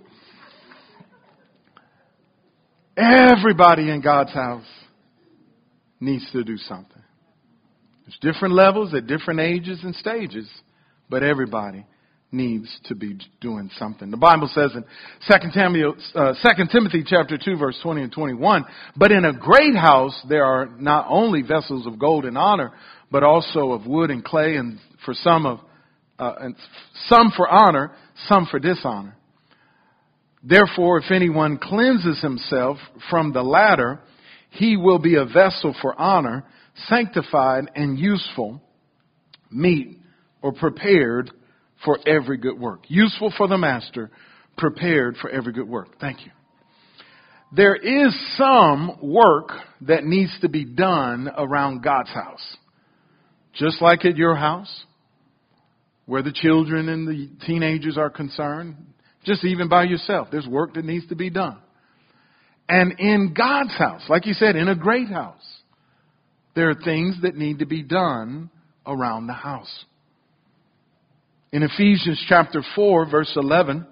Everybody 2.98 3.90
in 3.90 4.02
God's 4.02 4.34
house 4.34 4.66
needs 6.00 6.30
to 6.32 6.44
do 6.44 6.58
something. 6.58 7.02
There's 8.06 8.34
different 8.34 8.54
levels 8.54 8.94
at 8.94 9.08
different 9.08 9.40
ages 9.40 9.80
and 9.84 9.96
stages, 9.96 10.50
but 11.10 11.24
everybody 11.24 11.86
needs 12.32 12.68
to 12.86 12.96
be 12.96 13.18
doing 13.40 13.70
something. 13.78 14.12
The 14.12 14.18
Bible 14.18 14.50
says 14.54 14.72
in 14.76 14.84
2 15.30 15.50
Timothy, 15.54 15.84
uh, 16.14 16.34
2 16.34 16.64
Timothy 16.72 17.04
chapter 17.06 17.38
2 17.38 17.58
verse 17.58 17.80
20 17.82 18.04
and 18.04 18.12
21, 18.12 18.66
but 18.98 19.12
in 19.12 19.24
a 19.24 19.34
great 19.34 19.76
house 19.76 20.20
there 20.28 20.44
are 20.44 20.66
not 20.66 21.06
only 21.10 21.42
vessels 21.42 21.88
of 21.88 21.98
gold 21.98 22.26
and 22.26 22.38
honor, 22.38 22.74
but 23.10 23.24
also 23.24 23.72
of 23.72 23.88
wood 23.88 24.12
and 24.12 24.26
clay 24.26 24.56
and 24.56 24.80
for 25.06 25.14
some 25.14 25.46
of, 25.46 25.60
uh, 26.20 26.34
and 26.42 26.56
some 27.08 27.32
for 27.36 27.48
honor, 27.48 27.94
some 28.28 28.46
for 28.52 28.60
dishonor. 28.60 29.16
Therefore, 30.44 31.00
if 31.00 31.12
anyone 31.12 31.58
cleanses 31.58 32.22
himself 32.22 32.78
from 33.10 33.32
the 33.32 33.42
latter, 33.42 34.00
he 34.50 34.78
will 34.78 35.00
be 35.00 35.16
a 35.16 35.26
vessel 35.26 35.76
for 35.82 36.00
honor, 36.00 36.44
sanctified 36.88 37.72
and 37.76 37.98
useful, 37.98 38.62
meet 39.50 40.00
or 40.42 40.52
prepared 40.52 41.32
for 41.88 41.98
every 42.06 42.36
good 42.36 42.60
work. 42.60 42.82
Useful 42.90 43.34
for 43.38 43.48
the 43.48 43.58
master, 43.58 44.12
prepared 44.58 45.16
for 45.22 45.30
every 45.30 45.54
good 45.54 45.70
work. 45.70 45.98
Thank 46.02 46.26
you. 46.26 46.32
There 47.56 47.78
is 47.78 48.14
some 48.36 48.98
work 49.02 49.52
that 49.84 50.04
needs 50.04 50.38
to 50.42 50.50
be 50.50 50.66
done 50.66 51.30
around 51.38 51.84
God's 51.84 52.10
house. 52.10 52.58
Just 53.54 53.82
like 53.82 54.04
at 54.04 54.18
your 54.18 54.36
house, 54.36 54.84
where 56.08 56.22
the 56.22 56.34
children 56.34 56.90
and 56.90 57.08
the 57.08 57.30
teenagers 57.46 57.98
are 57.98 58.10
concerned, 58.10 58.76
just 59.24 59.46
even 59.46 59.70
by 59.70 59.86
yourself, 59.86 60.28
there's 60.30 60.46
work 60.46 60.74
that 60.74 60.84
needs 60.84 61.08
to 61.08 61.16
be 61.16 61.30
done. 61.30 61.58
And 62.68 63.00
in 63.00 63.34
God's 63.34 63.78
house, 63.78 64.02
like 64.10 64.26
you 64.26 64.34
said, 64.34 64.58
in 64.58 64.68
a 64.68 64.76
great 64.76 65.08
house, 65.08 65.40
there 66.54 66.70
are 66.70 66.76
things 66.76 67.16
that 67.22 67.38
need 67.38 67.60
to 67.60 67.66
be 67.66 67.82
done 67.82 68.50
around 68.86 69.28
the 69.28 69.34
house. 69.34 69.86
In 71.52 71.64
Ephesians 71.64 72.24
chapter 72.28 72.62
4, 72.76 73.10
verse 73.10 73.32
11 73.36 73.86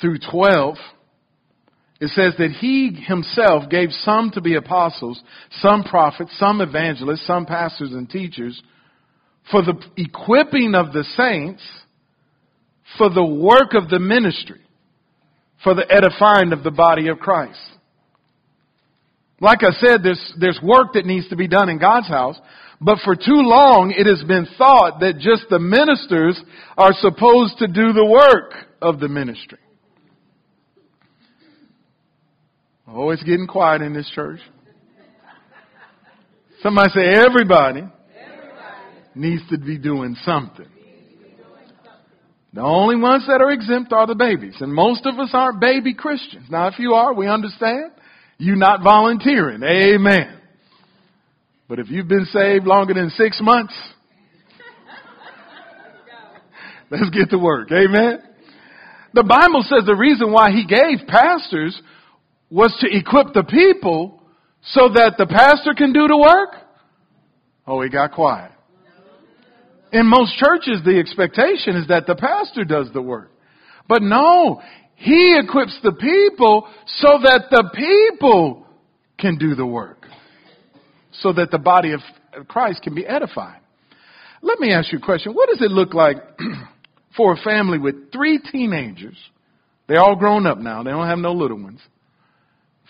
through 0.00 0.18
12, 0.30 0.76
it 2.00 2.08
says 2.10 2.34
that 2.38 2.50
he 2.60 2.90
himself 2.92 3.68
gave 3.68 3.90
some 3.90 4.30
to 4.32 4.40
be 4.40 4.54
apostles, 4.56 5.20
some 5.60 5.82
prophets, 5.82 6.36
some 6.38 6.60
evangelists, 6.60 7.26
some 7.26 7.46
pastors 7.46 7.92
and 7.92 8.08
teachers 8.08 8.60
for 9.50 9.62
the 9.62 9.74
equipping 9.96 10.74
of 10.74 10.92
the 10.92 11.04
saints, 11.16 11.62
for 12.98 13.10
the 13.10 13.24
work 13.24 13.74
of 13.74 13.88
the 13.88 13.98
ministry, 13.98 14.60
for 15.62 15.74
the 15.74 15.86
edifying 15.90 16.52
of 16.52 16.62
the 16.62 16.70
body 16.70 17.08
of 17.08 17.18
Christ. 17.18 17.58
Like 19.40 19.62
I 19.62 19.72
said, 19.72 20.02
there's, 20.02 20.32
there's 20.38 20.60
work 20.62 20.94
that 20.94 21.06
needs 21.06 21.28
to 21.28 21.36
be 21.36 21.48
done 21.48 21.68
in 21.68 21.78
God's 21.78 22.08
house, 22.08 22.38
but 22.80 22.98
for 23.04 23.14
too 23.14 23.42
long, 23.42 23.94
it 23.96 24.06
has 24.06 24.22
been 24.26 24.46
thought 24.58 25.00
that 25.00 25.18
just 25.18 25.46
the 25.50 25.58
ministers 25.58 26.40
are 26.76 26.92
supposed 26.92 27.58
to 27.58 27.66
do 27.66 27.92
the 27.92 28.04
work 28.04 28.52
of 28.80 29.00
the 29.00 29.08
ministry. 29.08 29.58
Oh, 32.86 33.10
it's 33.10 33.22
getting 33.22 33.46
quiet 33.46 33.82
in 33.82 33.92
this 33.92 34.10
church. 34.14 34.40
Somebody 36.62 36.90
say 36.90 37.06
everybody, 37.06 37.80
everybody. 37.80 37.90
needs 39.14 39.42
to 39.50 39.58
be 39.58 39.78
doing 39.78 40.16
something. 40.24 40.66
The 42.54 42.62
only 42.62 42.96
ones 42.96 43.26
that 43.26 43.40
are 43.40 43.50
exempt 43.50 43.92
are 43.92 44.06
the 44.06 44.14
babies. 44.14 44.54
And 44.60 44.72
most 44.72 45.06
of 45.06 45.18
us 45.18 45.30
aren't 45.32 45.60
baby 45.60 45.92
Christians. 45.92 46.46
Now, 46.48 46.68
if 46.68 46.78
you 46.78 46.94
are, 46.94 47.12
we 47.12 47.26
understand. 47.26 47.90
You're 48.38 48.56
not 48.56 48.82
volunteering. 48.82 49.62
Amen. 49.62 50.40
But 51.68 51.78
if 51.78 51.88
you've 51.88 52.08
been 52.08 52.26
saved 52.26 52.66
longer 52.66 52.94
than 52.94 53.10
six 53.10 53.40
months, 53.40 53.74
let's 56.90 57.10
get 57.10 57.30
to 57.30 57.38
work. 57.38 57.70
Amen. 57.72 58.18
The 59.14 59.22
Bible 59.22 59.62
says 59.62 59.84
the 59.86 59.96
reason 59.96 60.32
why 60.32 60.50
he 60.50 60.66
gave 60.66 61.06
pastors 61.06 61.80
was 62.50 62.76
to 62.80 62.96
equip 62.96 63.32
the 63.32 63.44
people 63.44 64.20
so 64.62 64.88
that 64.88 65.14
the 65.18 65.26
pastor 65.26 65.74
can 65.76 65.92
do 65.92 66.08
the 66.08 66.16
work. 66.16 66.50
Oh, 67.66 67.80
he 67.80 67.88
got 67.88 68.12
quiet. 68.12 68.50
In 69.92 70.06
most 70.06 70.36
churches, 70.36 70.80
the 70.84 70.98
expectation 70.98 71.76
is 71.76 71.86
that 71.88 72.06
the 72.06 72.16
pastor 72.16 72.64
does 72.64 72.88
the 72.92 73.00
work. 73.00 73.30
But 73.88 74.02
no, 74.02 74.60
he 74.96 75.38
equips 75.38 75.78
the 75.82 75.92
people 75.92 76.68
so 76.86 77.18
that 77.22 77.46
the 77.50 77.70
people 77.74 78.66
can 79.18 79.38
do 79.38 79.54
the 79.54 79.66
work 79.66 80.04
so 81.20 81.32
that 81.32 81.50
the 81.50 81.58
body 81.58 81.92
of 81.92 82.00
Christ 82.48 82.82
can 82.82 82.94
be 82.94 83.06
edified. 83.06 83.60
Let 84.42 84.58
me 84.58 84.72
ask 84.72 84.92
you 84.92 84.98
a 84.98 85.02
question. 85.02 85.32
What 85.32 85.48
does 85.48 85.62
it 85.62 85.70
look 85.70 85.94
like 85.94 86.16
for 87.16 87.32
a 87.32 87.36
family 87.36 87.78
with 87.78 88.12
three 88.12 88.38
teenagers? 88.38 89.16
They're 89.86 90.00
all 90.00 90.16
grown 90.16 90.46
up 90.46 90.58
now. 90.58 90.82
They 90.82 90.90
don't 90.90 91.06
have 91.06 91.18
no 91.18 91.32
little 91.32 91.62
ones. 91.62 91.80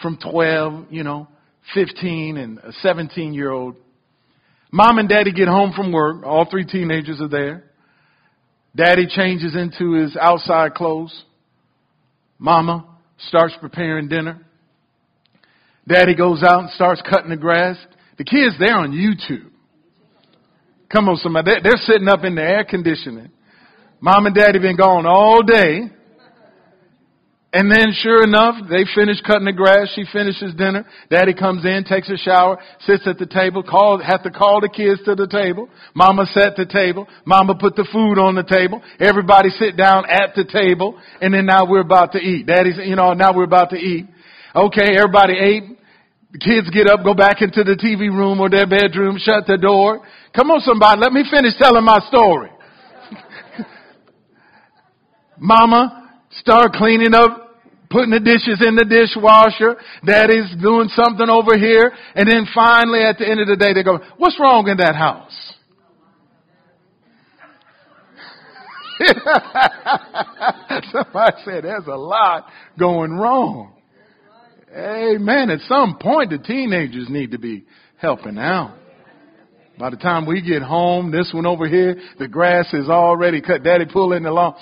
From 0.02 0.18
12, 0.18 0.86
you 0.90 1.04
know, 1.04 1.28
15 1.74 2.36
and 2.36 2.58
a 2.58 2.72
17 2.72 3.34
year 3.34 3.50
old. 3.50 3.76
Mom 4.72 4.98
and 4.98 5.08
daddy 5.08 5.32
get 5.32 5.46
home 5.46 5.72
from 5.74 5.92
work. 5.92 6.24
All 6.24 6.48
three 6.50 6.64
teenagers 6.64 7.20
are 7.20 7.28
there. 7.28 7.64
Daddy 8.74 9.06
changes 9.06 9.54
into 9.54 9.92
his 9.92 10.16
outside 10.16 10.74
clothes. 10.74 11.24
Mama 12.38 12.86
starts 13.28 13.54
preparing 13.60 14.08
dinner. 14.08 14.40
Daddy 15.86 16.14
goes 16.14 16.42
out 16.42 16.60
and 16.60 16.70
starts 16.70 17.02
cutting 17.08 17.30
the 17.30 17.36
grass. 17.36 17.76
The 18.16 18.24
kids, 18.24 18.54
they're 18.58 18.76
on 18.76 18.92
YouTube. 18.92 19.50
Come 20.90 21.08
on, 21.08 21.16
somebody. 21.16 21.52
They're 21.62 21.72
sitting 21.76 22.08
up 22.08 22.24
in 22.24 22.34
the 22.34 22.42
air 22.42 22.64
conditioning. 22.64 23.30
Mom 24.00 24.26
and 24.26 24.34
daddy 24.34 24.58
been 24.58 24.76
gone 24.76 25.06
all 25.06 25.42
day. 25.42 25.90
And 27.54 27.70
then 27.70 27.94
sure 28.02 28.24
enough, 28.24 28.56
they 28.68 28.82
finish 28.96 29.20
cutting 29.20 29.44
the 29.44 29.52
grass. 29.52 29.86
She 29.94 30.02
finishes 30.12 30.52
dinner. 30.56 30.84
Daddy 31.08 31.34
comes 31.34 31.64
in, 31.64 31.84
takes 31.84 32.10
a 32.10 32.16
shower, 32.16 32.58
sits 32.80 33.06
at 33.06 33.16
the 33.16 33.26
table, 33.26 33.62
call, 33.62 34.02
have 34.02 34.24
to 34.24 34.30
call 34.32 34.60
the 34.60 34.68
kids 34.68 35.00
to 35.04 35.14
the 35.14 35.28
table. 35.28 35.68
Mama 35.94 36.26
set 36.34 36.56
the 36.56 36.66
table. 36.66 37.06
Mama 37.24 37.54
put 37.54 37.76
the 37.76 37.86
food 37.92 38.18
on 38.18 38.34
the 38.34 38.42
table. 38.42 38.82
Everybody 38.98 39.50
sit 39.50 39.76
down 39.76 40.02
at 40.10 40.34
the 40.34 40.42
table. 40.42 41.00
And 41.20 41.32
then 41.32 41.46
now 41.46 41.64
we're 41.64 41.86
about 41.86 42.10
to 42.12 42.18
eat. 42.18 42.48
Daddy's, 42.48 42.74
you 42.82 42.96
know, 42.96 43.12
now 43.12 43.32
we're 43.32 43.44
about 43.44 43.70
to 43.70 43.76
eat. 43.76 44.08
Okay, 44.56 44.98
everybody 44.98 45.34
ate. 45.38 45.78
The 46.32 46.38
kids 46.38 46.68
get 46.70 46.88
up, 46.88 47.04
go 47.04 47.14
back 47.14 47.40
into 47.40 47.62
the 47.62 47.78
TV 47.78 48.10
room 48.10 48.40
or 48.40 48.50
their 48.50 48.66
bedroom, 48.66 49.16
shut 49.16 49.46
the 49.46 49.58
door. 49.58 50.00
Come 50.34 50.50
on 50.50 50.58
somebody, 50.58 51.00
let 51.00 51.12
me 51.12 51.22
finish 51.30 51.52
telling 51.56 51.84
my 51.84 52.00
story. 52.08 52.50
Mama 55.38 56.10
start 56.32 56.72
cleaning 56.72 57.14
up 57.14 57.43
putting 57.94 58.10
the 58.10 58.18
dishes 58.18 58.58
in 58.66 58.74
the 58.74 58.84
dishwasher. 58.84 59.76
Daddy's 60.04 60.50
doing 60.60 60.88
something 60.90 61.30
over 61.30 61.56
here. 61.56 61.92
And 62.16 62.28
then 62.28 62.46
finally 62.52 63.04
at 63.04 63.18
the 63.18 63.28
end 63.30 63.38
of 63.38 63.46
the 63.46 63.54
day 63.56 63.72
they 63.72 63.84
go, 63.84 64.00
what's 64.18 64.38
wrong 64.40 64.66
in 64.66 64.78
that 64.78 64.96
house? 64.96 65.30
Somebody 70.92 71.36
said 71.44 71.64
there's 71.64 71.86
a 71.86 71.96
lot 71.96 72.48
going 72.78 73.12
wrong. 73.12 73.74
Amen. 74.76 75.50
At 75.50 75.60
some 75.68 75.98
point 76.00 76.30
the 76.30 76.38
teenagers 76.38 77.06
need 77.08 77.30
to 77.30 77.38
be 77.38 77.64
helping 77.96 78.38
out. 78.38 78.76
By 79.78 79.90
the 79.90 79.96
time 79.96 80.26
we 80.26 80.40
get 80.40 80.62
home, 80.62 81.10
this 81.10 81.30
one 81.32 81.46
over 81.46 81.68
here, 81.68 81.96
the 82.18 82.28
grass 82.28 82.72
is 82.72 82.88
already 82.88 83.40
cut. 83.40 83.62
Daddy 83.62 83.86
pulling 83.92 84.24
the 84.24 84.30
lawn. 84.30 84.54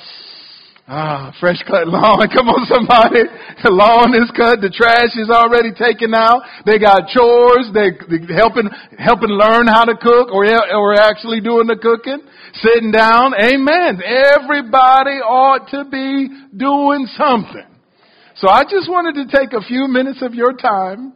Ah, 0.94 1.32
fresh 1.40 1.56
cut 1.66 1.88
lawn. 1.88 2.20
Come 2.37 2.52
on 2.52 2.68
somebody. 2.68 3.25
The 3.64 3.72
lawn 3.72 4.12
is 4.12 4.28
cut. 4.37 4.61
The 4.61 4.68
trash 4.68 5.16
is 5.16 5.32
already 5.32 5.72
taken 5.72 6.12
out. 6.12 6.44
They 6.68 6.76
got 6.76 7.08
chores. 7.08 7.72
They, 7.72 7.96
they 8.12 8.28
helping, 8.37 8.68
helping 9.00 9.32
learn 9.32 9.72
how 9.72 9.88
to 9.88 9.96
cook 9.96 10.28
or, 10.28 10.44
or 10.44 10.92
actually 11.00 11.40
doing 11.40 11.64
the 11.64 11.80
cooking. 11.80 12.20
Sitting 12.61 12.92
down. 12.92 13.32
Amen. 13.32 14.04
Everybody 14.04 15.25
ought 15.25 15.72
to 15.72 15.88
be 15.88 16.28
doing 16.54 17.08
something. 17.16 17.72
So 18.37 18.52
I 18.52 18.64
just 18.64 18.84
wanted 18.84 19.16
to 19.25 19.32
take 19.32 19.54
a 19.54 19.64
few 19.64 19.88
minutes 19.88 20.20
of 20.20 20.34
your 20.34 20.52
time 20.52 21.14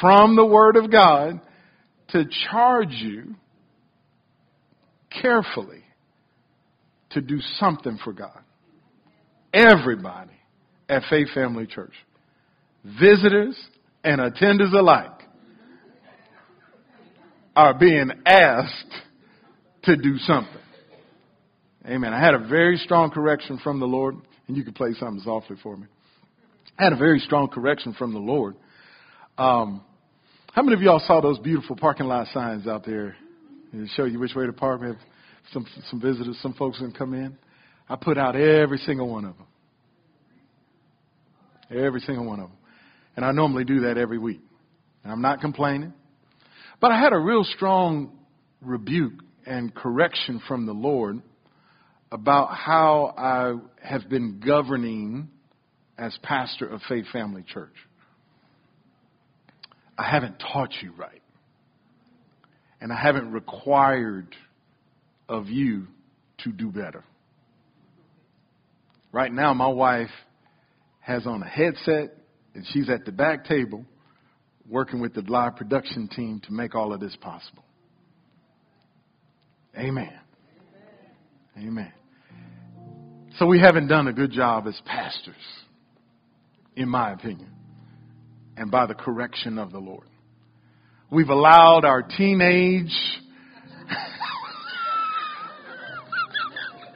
from 0.00 0.36
the 0.36 0.46
Word 0.46 0.76
of 0.76 0.88
God 0.88 1.40
to 2.14 2.26
charge 2.48 2.94
you 2.94 3.34
carefully 5.10 5.82
to 7.10 7.20
do 7.20 7.40
something 7.58 7.98
for 8.04 8.12
God. 8.12 8.46
Everybody 9.56 10.32
at 10.86 11.02
Faith 11.08 11.28
Family 11.32 11.66
Church, 11.66 11.94
visitors 13.00 13.58
and 14.04 14.20
attenders 14.20 14.74
alike, 14.74 15.22
are 17.56 17.72
being 17.72 18.10
asked 18.26 18.92
to 19.84 19.96
do 19.96 20.18
something. 20.18 20.52
Amen. 21.86 22.12
I 22.12 22.20
had 22.20 22.34
a 22.34 22.46
very 22.46 22.76
strong 22.76 23.10
correction 23.10 23.58
from 23.64 23.80
the 23.80 23.86
Lord, 23.86 24.16
and 24.46 24.58
you 24.58 24.62
can 24.62 24.74
play 24.74 24.92
something 25.00 25.22
softly 25.24 25.56
for 25.62 25.74
me. 25.74 25.86
I 26.78 26.84
had 26.84 26.92
a 26.92 26.96
very 26.96 27.18
strong 27.20 27.48
correction 27.48 27.94
from 27.94 28.12
the 28.12 28.18
Lord. 28.18 28.56
Um, 29.38 29.82
how 30.52 30.62
many 30.62 30.74
of 30.74 30.82
y'all 30.82 31.00
saw 31.06 31.22
those 31.22 31.38
beautiful 31.38 31.76
parking 31.76 32.06
lot 32.06 32.26
signs 32.34 32.66
out 32.66 32.84
there? 32.84 33.16
And 33.72 33.88
show 33.96 34.04
you 34.04 34.18
which 34.18 34.34
way 34.34 34.44
to 34.44 34.52
park. 34.52 34.82
Have 34.82 34.96
some 35.50 35.66
some 35.90 35.98
visitors, 35.98 36.38
some 36.42 36.52
folks 36.52 36.76
can 36.76 36.92
come 36.92 37.14
in. 37.14 37.38
I 37.88 37.96
put 37.96 38.18
out 38.18 38.36
every 38.36 38.78
single 38.78 39.08
one 39.08 39.24
of 39.24 39.36
them. 39.36 39.46
Every 41.70 42.00
single 42.00 42.24
one 42.24 42.40
of 42.40 42.48
them. 42.48 42.58
And 43.16 43.24
I 43.24 43.32
normally 43.32 43.64
do 43.64 43.80
that 43.80 43.96
every 43.96 44.18
week. 44.18 44.40
And 45.02 45.12
I'm 45.12 45.22
not 45.22 45.40
complaining. 45.40 45.92
But 46.80 46.92
I 46.92 47.00
had 47.00 47.12
a 47.12 47.18
real 47.18 47.44
strong 47.44 48.18
rebuke 48.60 49.22
and 49.46 49.74
correction 49.74 50.40
from 50.48 50.66
the 50.66 50.72
Lord 50.72 51.22
about 52.10 52.54
how 52.54 53.14
I 53.16 53.54
have 53.82 54.08
been 54.08 54.40
governing 54.44 55.28
as 55.98 56.16
pastor 56.22 56.66
of 56.66 56.80
Faith 56.88 57.06
Family 57.12 57.42
Church. 57.42 57.74
I 59.96 60.08
haven't 60.10 60.38
taught 60.38 60.72
you 60.82 60.92
right. 60.96 61.22
And 62.80 62.92
I 62.92 63.00
haven't 63.00 63.32
required 63.32 64.34
of 65.28 65.48
you 65.48 65.86
to 66.38 66.52
do 66.52 66.70
better. 66.70 67.04
Right 69.12 69.32
now, 69.32 69.54
my 69.54 69.68
wife 69.68 70.10
has 71.00 71.26
on 71.26 71.42
a 71.42 71.48
headset 71.48 72.16
and 72.54 72.64
she's 72.72 72.88
at 72.90 73.04
the 73.04 73.12
back 73.12 73.44
table 73.44 73.84
working 74.68 75.00
with 75.00 75.14
the 75.14 75.22
live 75.22 75.56
production 75.56 76.08
team 76.08 76.40
to 76.46 76.52
make 76.52 76.74
all 76.74 76.92
of 76.92 77.00
this 77.00 77.16
possible. 77.20 77.64
Amen. 79.76 80.12
Amen. 81.56 81.92
So 83.38 83.46
we 83.46 83.60
haven't 83.60 83.88
done 83.88 84.08
a 84.08 84.12
good 84.12 84.32
job 84.32 84.66
as 84.66 84.80
pastors, 84.86 85.34
in 86.74 86.88
my 86.88 87.12
opinion 87.12 87.50
and 88.56 88.70
by 88.70 88.86
the 88.86 88.94
correction 88.94 89.58
of 89.58 89.72
the 89.72 89.78
Lord. 89.78 90.06
We've 91.10 91.28
allowed 91.28 91.84
our 91.84 92.02
teenage 92.02 92.96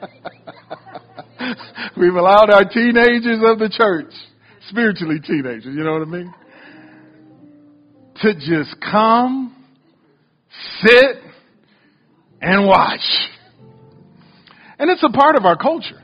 We've 2.01 2.15
allowed 2.15 2.49
our 2.49 2.65
teenagers 2.65 3.41
of 3.43 3.59
the 3.59 3.69
church, 3.71 4.11
spiritually 4.69 5.19
teenagers, 5.19 5.65
you 5.65 5.83
know 5.83 5.93
what 5.93 6.01
I 6.01 6.05
mean? 6.05 6.33
To 8.23 8.33
just 8.33 8.75
come, 8.81 9.55
sit, 10.79 11.17
and 12.41 12.65
watch. 12.65 13.07
And 14.79 14.89
it's 14.89 15.03
a 15.03 15.15
part 15.15 15.35
of 15.35 15.45
our 15.45 15.55
culture. 15.55 16.01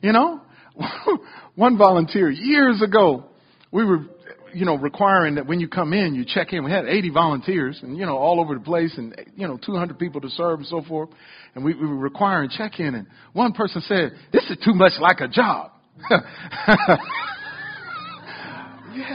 You 0.00 0.12
know? 0.12 0.40
One 1.56 1.76
volunteer 1.76 2.30
years 2.30 2.80
ago, 2.80 3.26
we 3.70 3.84
were 3.84 4.06
you 4.54 4.64
know, 4.64 4.76
requiring 4.76 5.36
that 5.36 5.46
when 5.46 5.60
you 5.60 5.68
come 5.68 5.92
in, 5.92 6.14
you 6.14 6.24
check 6.24 6.52
in. 6.52 6.64
We 6.64 6.70
had 6.70 6.86
80 6.86 7.10
volunteers 7.10 7.80
and, 7.82 7.96
you 7.96 8.06
know, 8.06 8.16
all 8.16 8.40
over 8.40 8.54
the 8.54 8.60
place 8.60 8.92
and, 8.96 9.14
you 9.36 9.46
know, 9.46 9.58
200 9.64 9.98
people 9.98 10.20
to 10.20 10.30
serve 10.30 10.60
and 10.60 10.68
so 10.68 10.82
forth. 10.82 11.10
And 11.54 11.64
we, 11.64 11.74
we 11.74 11.86
were 11.86 11.96
requiring 11.96 12.50
check 12.50 12.80
in. 12.80 12.94
And 12.94 13.06
one 13.32 13.52
person 13.52 13.82
said, 13.82 14.12
this 14.32 14.44
is 14.50 14.58
too 14.64 14.74
much 14.74 14.92
like 15.00 15.20
a 15.20 15.28
job. 15.28 15.72
yeah, 16.10 16.18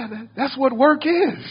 that, 0.09 0.27
that's 0.35 0.57
what 0.57 0.75
work 0.75 1.05
is. 1.05 1.45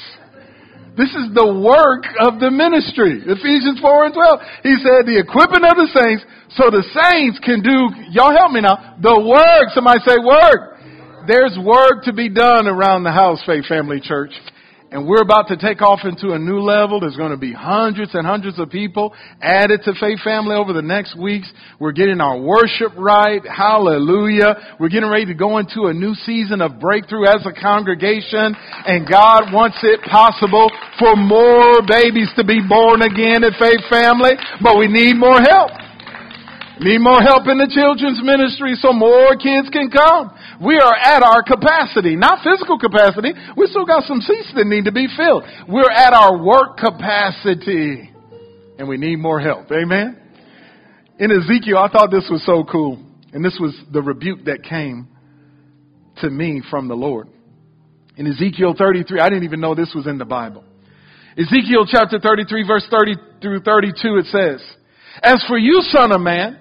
This 0.96 1.10
is 1.10 1.34
the 1.34 1.44
work 1.44 2.04
of 2.24 2.40
the 2.40 2.50
ministry. 2.50 3.20
Ephesians 3.20 3.80
4 3.80 4.06
and 4.06 4.14
12. 4.14 4.40
He 4.62 4.76
said 4.80 5.04
the 5.04 5.20
equipping 5.20 5.64
of 5.64 5.76
the 5.76 5.88
saints 5.92 6.24
so 6.56 6.70
the 6.70 6.82
saints 6.88 7.38
can 7.44 7.60
do, 7.60 7.92
y'all 8.10 8.32
help 8.32 8.52
me 8.52 8.62
now, 8.62 8.96
the 9.02 9.12
work. 9.12 9.74
Somebody 9.74 10.00
say 10.06 10.16
work 10.24 10.75
there's 11.26 11.56
work 11.62 12.04
to 12.04 12.12
be 12.12 12.28
done 12.28 12.66
around 12.66 13.04
the 13.04 13.12
house, 13.12 13.42
Faith 13.46 13.66
Family 13.66 14.00
Church. 14.00 14.32
And 14.90 15.06
we're 15.06 15.22
about 15.22 15.48
to 15.48 15.56
take 15.56 15.82
off 15.82 16.00
into 16.04 16.30
a 16.30 16.38
new 16.38 16.60
level. 16.62 17.00
There's 17.00 17.16
going 17.16 17.32
to 17.32 17.36
be 17.36 17.52
hundreds 17.52 18.14
and 18.14 18.24
hundreds 18.24 18.58
of 18.60 18.70
people 18.70 19.12
added 19.42 19.82
to 19.84 19.92
Faith 19.98 20.20
Family 20.22 20.54
over 20.54 20.72
the 20.72 20.82
next 20.82 21.18
weeks. 21.18 21.50
We're 21.80 21.92
getting 21.92 22.20
our 22.20 22.38
worship 22.38 22.94
right. 22.96 23.42
Hallelujah. 23.44 24.78
We're 24.78 24.88
getting 24.88 25.10
ready 25.10 25.26
to 25.26 25.34
go 25.34 25.58
into 25.58 25.90
a 25.90 25.94
new 25.94 26.14
season 26.14 26.62
of 26.62 26.78
breakthrough 26.78 27.26
as 27.26 27.44
a 27.44 27.52
congregation. 27.60 28.54
And 28.86 29.10
God 29.10 29.50
wants 29.52 29.78
it 29.82 30.00
possible 30.06 30.70
for 31.00 31.16
more 31.16 31.82
babies 31.82 32.30
to 32.36 32.44
be 32.44 32.62
born 32.62 33.02
again 33.02 33.42
at 33.42 33.58
Faith 33.58 33.82
Family. 33.90 34.38
But 34.62 34.78
we 34.78 34.86
need 34.86 35.18
more 35.18 35.42
help. 35.42 35.72
Need 36.78 37.00
more 37.00 37.24
help 37.24 37.48
in 37.48 37.56
the 37.56 37.72
children's 37.72 38.20
ministry 38.22 38.76
so 38.76 38.92
more 38.92 39.34
kids 39.34 39.66
can 39.72 39.90
come. 39.90 40.35
We 40.64 40.78
are 40.78 40.94
at 40.94 41.22
our 41.22 41.42
capacity, 41.42 42.16
not 42.16 42.42
physical 42.42 42.78
capacity. 42.78 43.32
We 43.56 43.66
still 43.66 43.84
got 43.84 44.04
some 44.04 44.20
seats 44.20 44.52
that 44.54 44.66
need 44.66 44.86
to 44.86 44.92
be 44.92 45.06
filled. 45.16 45.44
We're 45.68 45.90
at 45.90 46.12
our 46.12 46.42
work 46.42 46.78
capacity 46.78 48.10
and 48.78 48.88
we 48.88 48.96
need 48.96 49.16
more 49.16 49.40
help. 49.40 49.70
Amen. 49.72 50.20
In 51.18 51.30
Ezekiel, 51.30 51.78
I 51.78 51.88
thought 51.88 52.10
this 52.10 52.28
was 52.30 52.44
so 52.44 52.64
cool. 52.64 53.02
And 53.32 53.44
this 53.44 53.58
was 53.60 53.74
the 53.92 54.02
rebuke 54.02 54.44
that 54.46 54.62
came 54.62 55.08
to 56.18 56.30
me 56.30 56.62
from 56.70 56.88
the 56.88 56.94
Lord. 56.94 57.28
In 58.16 58.26
Ezekiel 58.26 58.74
33, 58.76 59.20
I 59.20 59.28
didn't 59.28 59.44
even 59.44 59.60
know 59.60 59.74
this 59.74 59.92
was 59.94 60.06
in 60.06 60.16
the 60.16 60.24
Bible. 60.24 60.64
Ezekiel 61.38 61.86
chapter 61.86 62.18
33 62.18 62.66
verse 62.66 62.86
30 62.90 63.14
through 63.42 63.60
32, 63.60 64.16
it 64.16 64.26
says, 64.26 64.66
As 65.22 65.44
for 65.46 65.58
you, 65.58 65.82
son 65.82 66.12
of 66.12 66.20
man, 66.22 66.58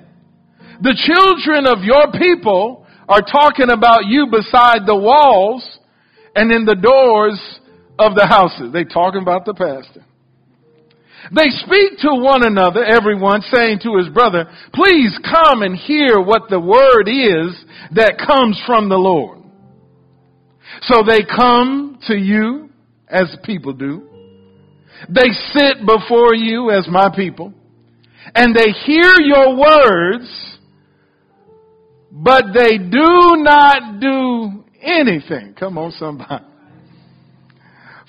the 0.81 0.95
children 1.07 1.65
of 1.65 1.83
your 1.83 2.11
people 2.11 2.84
are 3.07 3.21
talking 3.21 3.69
about 3.69 4.05
you 4.05 4.27
beside 4.29 4.85
the 4.85 4.95
walls 4.95 5.63
and 6.35 6.51
in 6.51 6.65
the 6.65 6.75
doors 6.75 7.39
of 7.97 8.15
the 8.15 8.27
houses. 8.27 8.73
They 8.73 8.83
talking 8.83 9.21
about 9.21 9.45
the 9.45 9.53
pastor. 9.53 10.05
They 11.33 11.49
speak 11.49 11.99
to 11.99 12.21
one 12.21 12.45
another, 12.45 12.83
everyone 12.83 13.41
saying 13.51 13.79
to 13.83 13.97
his 13.97 14.09
brother, 14.09 14.45
please 14.73 15.17
come 15.23 15.63
and 15.63 15.75
hear 15.75 16.21
what 16.21 16.49
the 16.49 16.59
word 16.59 17.07
is 17.07 17.55
that 17.95 18.21
comes 18.25 18.61
from 18.67 18.89
the 18.89 18.97
Lord. 18.97 19.39
So 20.81 21.03
they 21.05 21.21
come 21.23 21.97
to 22.07 22.15
you 22.15 22.69
as 23.07 23.35
people 23.43 23.73
do. 23.73 24.07
They 25.09 25.29
sit 25.53 25.85
before 25.85 26.35
you 26.35 26.69
as 26.71 26.87
my 26.87 27.09
people 27.15 27.53
and 28.33 28.55
they 28.55 28.71
hear 28.85 29.13
your 29.19 29.57
words 29.57 30.54
but 32.17 32.45
they 32.53 32.77
do 32.77 33.35
not 33.43 33.99
do 33.99 34.63
anything. 34.81 35.53
Come 35.59 35.77
on, 35.77 35.91
somebody. 35.91 36.45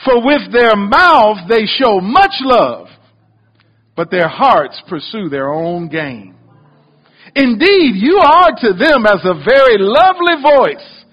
For 0.05 0.25
with 0.25 0.53
their 0.53 0.77
mouth 0.77 1.39
they 1.49 1.67
show 1.67 2.01
much 2.01 2.35
love, 2.41 2.87
but 3.97 4.11
their 4.13 4.29
hearts 4.29 4.81
pursue 4.89 5.29
their 5.29 5.53
own 5.53 5.89
gain. 5.89 6.37
Indeed, 7.35 7.97
you 7.97 8.19
are 8.19 8.51
to 8.61 8.73
them 8.75 9.07
as 9.07 9.25
a 9.25 9.43
very 9.45 9.77
lovely 9.79 10.41
voice, 10.41 11.05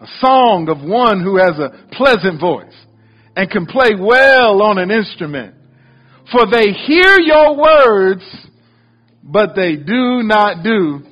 a 0.00 0.06
song 0.20 0.68
of 0.68 0.80
one 0.80 1.20
who 1.20 1.38
has 1.38 1.58
a 1.58 1.88
pleasant 1.90 2.40
voice 2.40 2.74
and 3.34 3.50
can 3.50 3.66
play 3.66 3.96
well 3.98 4.62
on 4.62 4.78
an 4.78 4.92
instrument. 4.92 5.56
For 6.30 6.46
they 6.48 6.70
hear 6.70 7.18
your 7.18 7.56
words, 7.56 8.22
but 9.24 9.56
they 9.56 9.74
do 9.74 10.22
not 10.22 10.62
do 10.62 11.02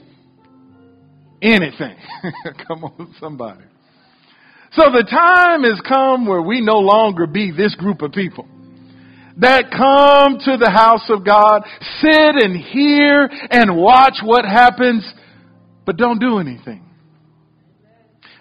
anything. 1.43 1.97
come 2.69 2.85
on, 2.85 3.15
somebody. 3.21 3.65
So 4.73 4.85
the 4.91 5.05
time 5.09 5.65
has 5.65 5.81
come 5.87 6.27
where 6.27 6.43
we 6.43 6.61
no 6.61 6.79
longer 6.79 7.27
be 7.27 7.51
this 7.51 7.75
group 7.75 8.03
of 8.03 8.13
people 8.13 8.47
that 9.39 9.71
come 9.71 10.39
to 10.39 10.57
the 10.59 10.71
house 10.71 11.09
of 11.09 11.25
God, 11.25 11.63
sit 12.01 12.45
and 12.45 12.57
hear 12.57 13.29
and 13.51 13.77
watch 13.77 14.19
what 14.23 14.45
happens, 14.45 15.11
but 15.87 15.97
don't 15.97 16.21
do 16.21 16.39
anything. 16.39 16.85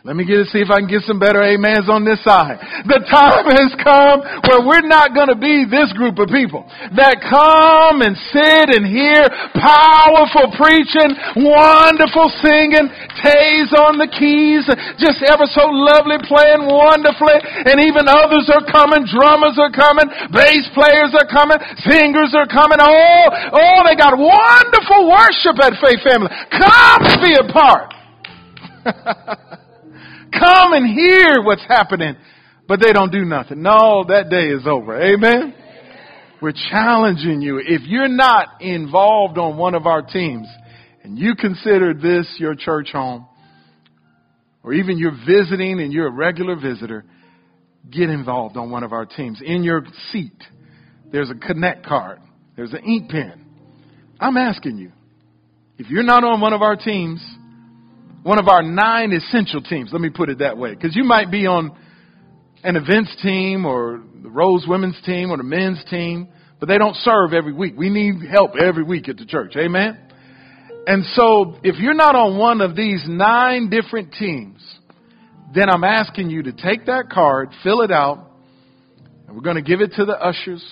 Let 0.07 0.15
me 0.15 0.23
get 0.23 0.39
to 0.39 0.47
see 0.47 0.63
if 0.63 0.71
I 0.71 0.79
can 0.79 0.87
get 0.87 1.03
some 1.03 1.19
better 1.19 1.43
amens 1.43 1.91
on 1.91 2.07
this 2.07 2.23
side. 2.23 2.55
The 2.87 3.03
time 3.03 3.51
has 3.51 3.75
come 3.83 4.23
where 4.47 4.63
we're 4.63 4.87
not 4.87 5.11
going 5.11 5.27
to 5.27 5.35
be 5.35 5.67
this 5.67 5.91
group 5.99 6.15
of 6.23 6.31
people 6.31 6.63
that 6.95 7.19
come 7.19 7.99
and 7.99 8.15
sit 8.31 8.79
and 8.79 8.87
hear 8.87 9.27
powerful 9.59 10.55
preaching, 10.55 11.11
wonderful 11.43 12.31
singing, 12.39 12.87
Tays 13.19 13.75
on 13.75 13.99
the 13.99 14.07
keys, 14.07 14.63
just 15.03 15.19
ever 15.27 15.43
so 15.51 15.67
lovely 15.67 16.15
playing 16.23 16.63
wonderfully, 16.63 17.35
and 17.67 17.83
even 17.83 18.07
others 18.07 18.47
are 18.47 18.63
coming, 18.71 19.03
drummers 19.03 19.59
are 19.59 19.75
coming, 19.75 20.07
bass 20.31 20.63
players 20.71 21.11
are 21.11 21.27
coming, 21.27 21.59
singers 21.83 22.31
are 22.39 22.47
coming. 22.47 22.79
Oh, 22.79 23.27
oh, 23.51 23.79
they 23.83 23.99
got 23.99 24.15
wonderful 24.15 25.11
worship 25.11 25.59
at 25.59 25.75
Faith 25.83 25.99
Family. 26.07 26.31
Come 26.55 27.03
be 27.19 27.35
a 27.35 27.51
part. 27.51 27.99
Come 30.31 30.73
and 30.73 30.87
hear 30.87 31.41
what's 31.43 31.65
happening. 31.67 32.15
But 32.67 32.79
they 32.79 32.93
don't 32.93 33.11
do 33.11 33.25
nothing. 33.25 33.63
No, 33.63 34.03
that 34.07 34.29
day 34.29 34.49
is 34.49 34.67
over. 34.67 35.01
Amen? 35.01 35.55
We're 36.39 36.53
challenging 36.69 37.41
you. 37.41 37.57
If 37.57 37.81
you're 37.87 38.07
not 38.07 38.61
involved 38.61 39.37
on 39.37 39.57
one 39.57 39.73
of 39.73 39.87
our 39.87 40.03
teams 40.03 40.47
and 41.03 41.17
you 41.17 41.35
consider 41.35 41.93
this 41.93 42.27
your 42.37 42.53
church 42.55 42.89
home, 42.93 43.27
or 44.63 44.73
even 44.73 44.97
you're 44.97 45.17
visiting 45.27 45.79
and 45.79 45.91
you're 45.91 46.07
a 46.07 46.11
regular 46.11 46.55
visitor, 46.55 47.05
get 47.89 48.09
involved 48.09 48.55
on 48.55 48.69
one 48.69 48.83
of 48.83 48.93
our 48.93 49.05
teams. 49.05 49.41
In 49.43 49.63
your 49.63 49.83
seat, 50.11 50.43
there's 51.11 51.31
a 51.31 51.35
connect 51.35 51.85
card. 51.85 52.19
There's 52.55 52.73
an 52.73 52.83
ink 52.83 53.09
pen. 53.09 53.45
I'm 54.19 54.37
asking 54.37 54.77
you, 54.77 54.91
if 55.77 55.89
you're 55.89 56.03
not 56.03 56.23
on 56.23 56.41
one 56.41 56.53
of 56.53 56.61
our 56.61 56.75
teams, 56.75 57.23
one 58.23 58.39
of 58.39 58.47
our 58.47 58.61
nine 58.61 59.11
essential 59.11 59.61
teams. 59.61 59.89
Let 59.91 60.01
me 60.01 60.09
put 60.09 60.29
it 60.29 60.39
that 60.39 60.57
way. 60.57 60.75
Because 60.75 60.95
you 60.95 61.03
might 61.03 61.31
be 61.31 61.45
on 61.45 61.75
an 62.63 62.75
events 62.75 63.15
team 63.21 63.65
or 63.65 64.01
the 64.21 64.29
Rose 64.29 64.65
women's 64.67 64.99
team 65.05 65.31
or 65.31 65.37
the 65.37 65.43
men's 65.43 65.83
team, 65.89 66.27
but 66.59 66.67
they 66.67 66.77
don't 66.77 66.95
serve 66.97 67.33
every 67.33 67.53
week. 67.53 67.75
We 67.77 67.89
need 67.89 68.27
help 68.29 68.51
every 68.61 68.83
week 68.83 69.07
at 69.07 69.17
the 69.17 69.25
church. 69.25 69.53
Amen? 69.55 69.97
And 70.85 71.05
so 71.13 71.55
if 71.63 71.77
you're 71.79 71.93
not 71.93 72.15
on 72.15 72.37
one 72.37 72.61
of 72.61 72.75
these 72.75 73.03
nine 73.07 73.69
different 73.69 74.13
teams, 74.13 74.61
then 75.53 75.69
I'm 75.69 75.83
asking 75.83 76.29
you 76.29 76.43
to 76.43 76.51
take 76.51 76.85
that 76.87 77.09
card, 77.11 77.49
fill 77.63 77.81
it 77.81 77.91
out, 77.91 78.31
and 79.27 79.35
we're 79.35 79.43
going 79.43 79.55
to 79.55 79.61
give 79.61 79.81
it 79.81 79.93
to 79.95 80.05
the 80.05 80.13
ushers. 80.13 80.63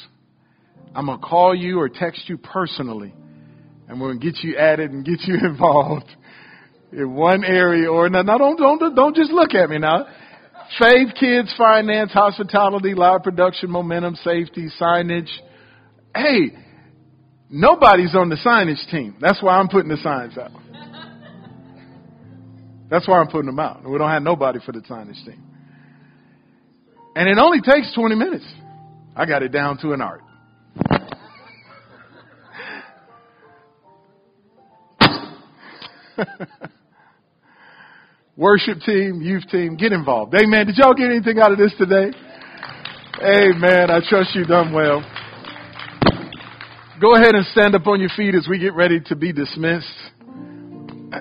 I'm 0.93 1.05
going 1.05 1.19
to 1.19 1.25
call 1.25 1.55
you 1.55 1.79
or 1.79 1.89
text 1.89 2.27
you 2.27 2.37
personally, 2.37 3.13
and 3.87 4.01
we're 4.01 4.07
going 4.09 4.19
to 4.19 4.25
get 4.31 4.43
you 4.43 4.57
added 4.57 4.91
and 4.91 5.05
get 5.05 5.21
you 5.21 5.35
involved 5.43 6.09
in 6.91 7.13
one 7.13 7.43
area 7.43 7.91
or 7.91 8.05
another. 8.05 8.23
Now 8.23 8.37
don't, 8.37 8.57
don't, 8.57 8.95
don't 8.95 9.15
just 9.15 9.31
look 9.31 9.53
at 9.53 9.69
me 9.69 9.77
now. 9.77 10.05
Faith, 10.79 11.09
kids, 11.19 11.53
finance, 11.57 12.11
hospitality, 12.11 12.93
live 12.93 13.23
production, 13.23 13.69
momentum, 13.69 14.15
safety, 14.15 14.67
signage. 14.79 15.29
Hey, 16.15 16.51
nobody's 17.49 18.15
on 18.15 18.29
the 18.29 18.35
signage 18.35 18.89
team. 18.91 19.15
That's 19.21 19.41
why 19.41 19.57
I'm 19.57 19.69
putting 19.69 19.89
the 19.89 19.97
signs 19.97 20.37
out. 20.37 20.51
That's 22.89 23.07
why 23.07 23.19
I'm 23.19 23.27
putting 23.27 23.47
them 23.47 23.59
out. 23.59 23.89
We 23.89 23.97
don't 23.97 24.09
have 24.09 24.23
nobody 24.23 24.59
for 24.65 24.71
the 24.71 24.79
signage 24.79 25.23
team. 25.25 25.43
And 27.15 27.27
it 27.27 27.37
only 27.37 27.61
takes 27.61 27.93
20 27.95 28.15
minutes. 28.15 28.45
I 29.15 29.25
got 29.25 29.41
it 29.41 29.49
down 29.49 29.77
to 29.79 29.93
an 29.93 30.01
art. 30.01 30.21
Worship 38.37 38.79
team, 38.81 39.19
youth 39.19 39.45
team, 39.49 39.77
get 39.77 39.91
involved. 39.91 40.35
Amen. 40.35 40.67
Did 40.67 40.77
y'all 40.77 40.93
get 40.93 41.09
anything 41.09 41.39
out 41.39 41.51
of 41.51 41.57
this 41.57 41.73
today? 41.75 42.11
Amen. 43.19 43.89
I 43.89 43.99
trust 44.07 44.35
you 44.35 44.45
done 44.45 44.71
well. 44.71 45.01
Go 47.01 47.15
ahead 47.15 47.33
and 47.33 47.43
stand 47.47 47.73
up 47.73 47.87
on 47.87 47.99
your 47.99 48.11
feet 48.15 48.35
as 48.35 48.47
we 48.47 48.59
get 48.59 48.75
ready 48.75 48.99
to 49.07 49.15
be 49.15 49.33
dismissed. 49.33 49.87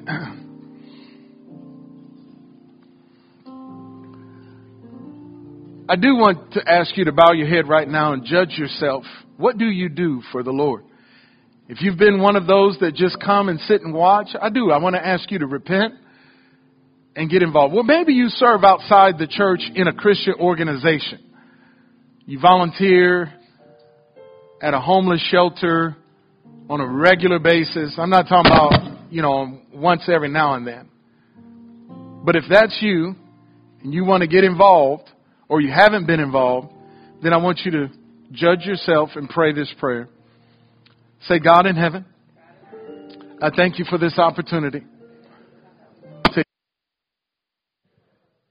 I 5.88 5.96
do 5.96 6.16
want 6.16 6.52
to 6.52 6.70
ask 6.70 6.94
you 6.98 7.06
to 7.06 7.12
bow 7.12 7.32
your 7.32 7.48
head 7.48 7.66
right 7.66 7.88
now 7.88 8.12
and 8.12 8.26
judge 8.26 8.58
yourself. 8.58 9.04
What 9.38 9.56
do 9.56 9.64
you 9.64 9.88
do 9.88 10.20
for 10.32 10.42
the 10.42 10.50
Lord? 10.50 10.84
If 11.66 11.80
you've 11.80 11.96
been 11.96 12.20
one 12.20 12.36
of 12.36 12.46
those 12.46 12.76
that 12.80 12.94
just 12.94 13.18
come 13.24 13.48
and 13.48 13.58
sit 13.60 13.80
and 13.80 13.94
watch, 13.94 14.28
I 14.38 14.50
do. 14.50 14.70
I 14.70 14.76
want 14.76 14.96
to 14.96 15.06
ask 15.06 15.30
you 15.30 15.38
to 15.38 15.46
repent 15.46 15.94
and 17.16 17.30
get 17.30 17.42
involved. 17.42 17.74
Well, 17.74 17.82
maybe 17.82 18.12
you 18.12 18.28
serve 18.28 18.62
outside 18.62 19.18
the 19.18 19.26
church 19.26 19.60
in 19.74 19.88
a 19.88 19.92
Christian 19.92 20.34
organization. 20.38 21.20
You 22.26 22.38
volunteer 22.38 23.32
at 24.60 24.74
a 24.74 24.78
homeless 24.78 25.26
shelter 25.30 25.96
on 26.68 26.80
a 26.80 26.86
regular 26.86 27.38
basis. 27.38 27.94
I'm 27.98 28.10
not 28.10 28.28
talking 28.28 28.52
about, 28.52 29.12
you 29.12 29.22
know, 29.22 29.60
once 29.72 30.02
every 30.08 30.28
now 30.28 30.54
and 30.54 30.66
then. 30.66 30.90
But 32.24 32.36
if 32.36 32.44
that's 32.50 32.76
you 32.82 33.14
and 33.82 33.94
you 33.94 34.04
want 34.04 34.20
to 34.20 34.26
get 34.26 34.44
involved 34.44 35.08
or 35.48 35.60
you 35.60 35.70
haven't 35.72 36.06
been 36.06 36.20
involved, 36.20 36.72
then 37.22 37.32
I 37.32 37.38
want 37.38 37.60
you 37.64 37.70
to 37.70 37.88
judge 38.32 38.66
yourself 38.66 39.10
and 39.14 39.28
pray 39.28 39.52
this 39.52 39.72
prayer. 39.78 40.08
Say, 41.28 41.38
God 41.38 41.66
in 41.66 41.76
heaven, 41.76 42.04
I 43.40 43.50
thank 43.56 43.78
you 43.78 43.86
for 43.88 43.96
this 43.96 44.18
opportunity. 44.18 44.84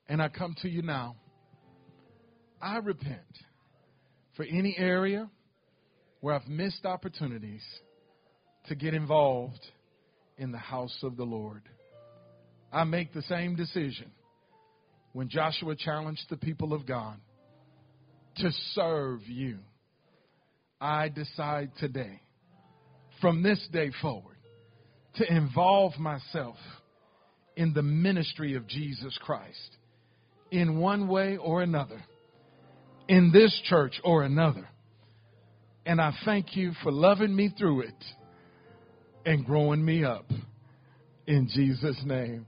And 0.08 0.22
I 0.22 0.30
come 0.30 0.56
to 0.62 0.70
you 0.70 0.82
now. 0.82 1.16
I 2.62 2.78
repent 2.78 3.20
for 4.36 4.44
any 4.44 4.76
area 4.78 5.30
where 6.22 6.36
I've 6.36 6.48
missed 6.48 6.86
opportunities 6.86 7.64
to 8.68 8.76
get 8.76 8.94
involved 8.94 9.60
in 10.38 10.52
the 10.52 10.58
house 10.58 10.98
of 11.04 11.18
the 11.18 11.24
Lord. 11.24 11.64
I 12.72 12.84
make 12.84 13.14
the 13.14 13.22
same 13.24 13.56
decision 13.56 14.12
when 15.14 15.30
Joshua 15.30 15.76
challenged 15.76 16.24
the 16.30 16.38
people 16.38 16.74
of 16.74 16.86
God 16.86 17.18
to 18.38 18.52
serve 18.74 19.22
you. 19.28 19.60
I 20.82 21.10
decide 21.10 21.72
today 21.80 22.22
from 23.22 23.42
this 23.42 23.66
day 23.72 23.92
forward 24.02 24.36
to 25.16 25.34
involve 25.34 25.98
myself 25.98 26.58
in 27.56 27.74
the 27.74 27.82
ministry 27.82 28.56
of 28.56 28.68
Jesus 28.68 29.18
Christ 29.22 29.78
in 30.52 30.80
one 30.80 31.08
way 31.08 31.38
or 31.38 31.62
another, 31.62 32.02
in 33.08 33.32
this 33.32 33.58
church 33.66 34.00
or 34.04 34.24
another. 34.24 34.68
And 35.86 36.02
I 36.02 36.14
thank 36.26 36.56
you 36.56 36.72
for 36.84 36.92
loving 36.92 37.36
me 37.36 37.54
through 37.58 37.82
it 37.82 38.04
and 39.26 39.46
growing 39.46 39.84
me 39.84 40.04
up. 40.04 40.26
In 41.28 41.48
Jesus' 41.54 42.00
name. 42.06 42.46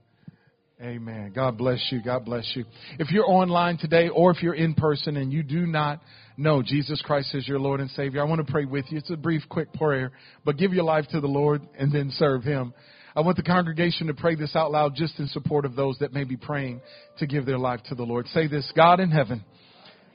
Amen. 0.79 1.31
God 1.33 1.57
bless 1.57 1.83
you. 1.91 2.03
God 2.03 2.23
bless 2.23 2.51
you. 2.55 2.63
If 2.99 3.10
you're 3.10 3.27
online 3.27 3.77
today 3.79 4.10
or 4.10 4.29
if 4.29 4.43
you're 4.43 4.53
in 4.53 4.75
person 4.75 5.17
and 5.17 5.33
you 5.33 5.41
do 5.41 5.65
not 5.65 6.01
know 6.38 6.62
Jesus 6.62 7.01
Christ 7.01 7.33
as 7.33 7.47
your 7.47 7.60
Lord 7.60 7.79
and 7.79 7.89
Savior, 7.91 8.21
I 8.21 8.25
want 8.25 8.45
to 8.45 8.51
pray 8.51 8.65
with 8.65 8.86
you. 8.89 8.99
It's 8.99 9.10
a 9.10 9.17
brief, 9.17 9.41
quick 9.49 9.73
prayer, 9.73 10.12
but 10.45 10.57
give 10.57 10.73
your 10.73 10.83
life 10.83 11.07
to 11.12 11.19
the 11.19 11.27
Lord 11.27 11.67
and 11.79 11.91
then 11.91 12.12
serve 12.12 12.43
Him. 12.43 12.75
I 13.17 13.21
want 13.21 13.36
the 13.36 13.41
congregation 13.41 14.06
to 14.08 14.13
pray 14.13 14.36
this 14.36 14.56
out 14.56 14.71
loud 14.71 14.93
just 14.93 15.17
in 15.17 15.27
support 15.30 15.65
of 15.65 15.75
those 15.75 15.97
that 16.01 16.13
may 16.13 16.23
be 16.23 16.38
praying 16.38 16.82
to 17.17 17.25
give 17.25 17.47
their 17.47 17.58
life 17.58 17.80
to 17.89 17.95
the 17.95 18.03
Lord. 18.03 18.27
Say 18.27 18.45
this, 18.45 18.71
God 18.75 18.99
in 18.99 19.10
heaven, 19.10 19.43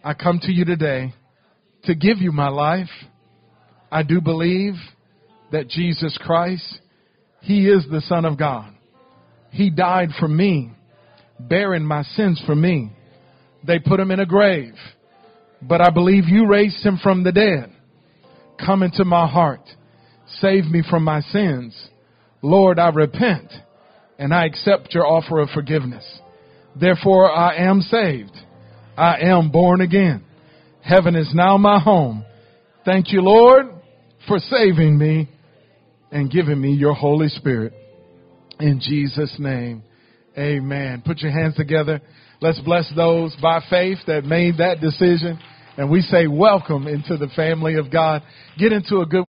I 0.04 0.14
come 0.14 0.38
to 0.38 0.52
you 0.52 0.64
today 0.64 1.12
to 1.82 1.96
give 1.96 2.18
you 2.18 2.30
my 2.30 2.46
life. 2.46 2.90
I 3.90 4.04
do 4.04 4.20
believe 4.20 4.74
that 5.50 5.66
Jesus 5.66 6.16
Christ, 6.22 6.78
He 7.40 7.66
is 7.66 7.84
the 7.90 8.02
Son 8.02 8.24
of 8.24 8.38
God. 8.38 8.72
He 9.50 9.68
died 9.68 10.10
for 10.20 10.28
me, 10.28 10.70
bearing 11.40 11.84
my 11.84 12.04
sins 12.04 12.40
for 12.46 12.54
me. 12.54 12.92
They 13.66 13.80
put 13.80 13.98
him 13.98 14.12
in 14.12 14.20
a 14.20 14.26
grave, 14.26 14.74
but 15.60 15.80
I 15.80 15.90
believe 15.90 16.28
you 16.28 16.46
raised 16.46 16.86
him 16.86 17.00
from 17.02 17.24
the 17.24 17.32
dead. 17.32 17.72
Come 18.64 18.84
into 18.84 19.04
my 19.04 19.26
heart. 19.26 19.68
Save 20.38 20.66
me 20.66 20.84
from 20.88 21.02
my 21.02 21.20
sins. 21.20 21.88
Lord, 22.42 22.78
I 22.78 22.88
repent 22.88 23.52
and 24.18 24.34
I 24.34 24.46
accept 24.46 24.94
your 24.94 25.06
offer 25.06 25.40
of 25.40 25.50
forgiveness. 25.50 26.04
Therefore 26.78 27.30
I 27.30 27.56
am 27.56 27.80
saved. 27.80 28.36
I 28.96 29.20
am 29.22 29.50
born 29.50 29.80
again. 29.80 30.24
Heaven 30.82 31.14
is 31.14 31.30
now 31.34 31.56
my 31.56 31.78
home. 31.78 32.24
Thank 32.84 33.12
you, 33.12 33.22
Lord, 33.22 33.66
for 34.26 34.38
saving 34.38 34.98
me 34.98 35.28
and 36.10 36.30
giving 36.30 36.60
me 36.60 36.72
your 36.72 36.94
Holy 36.94 37.28
Spirit. 37.28 37.72
In 38.58 38.80
Jesus' 38.80 39.34
name, 39.38 39.82
amen. 40.36 41.02
Put 41.06 41.20
your 41.20 41.32
hands 41.32 41.56
together. 41.56 42.00
Let's 42.40 42.60
bless 42.60 42.92
those 42.96 43.36
by 43.40 43.60
faith 43.70 43.98
that 44.08 44.24
made 44.24 44.58
that 44.58 44.80
decision. 44.80 45.38
And 45.76 45.90
we 45.90 46.00
say 46.00 46.26
welcome 46.26 46.86
into 46.86 47.16
the 47.16 47.28
family 47.28 47.76
of 47.76 47.90
God. 47.90 48.22
Get 48.58 48.72
into 48.72 48.98
a 48.98 49.06
good 49.06 49.20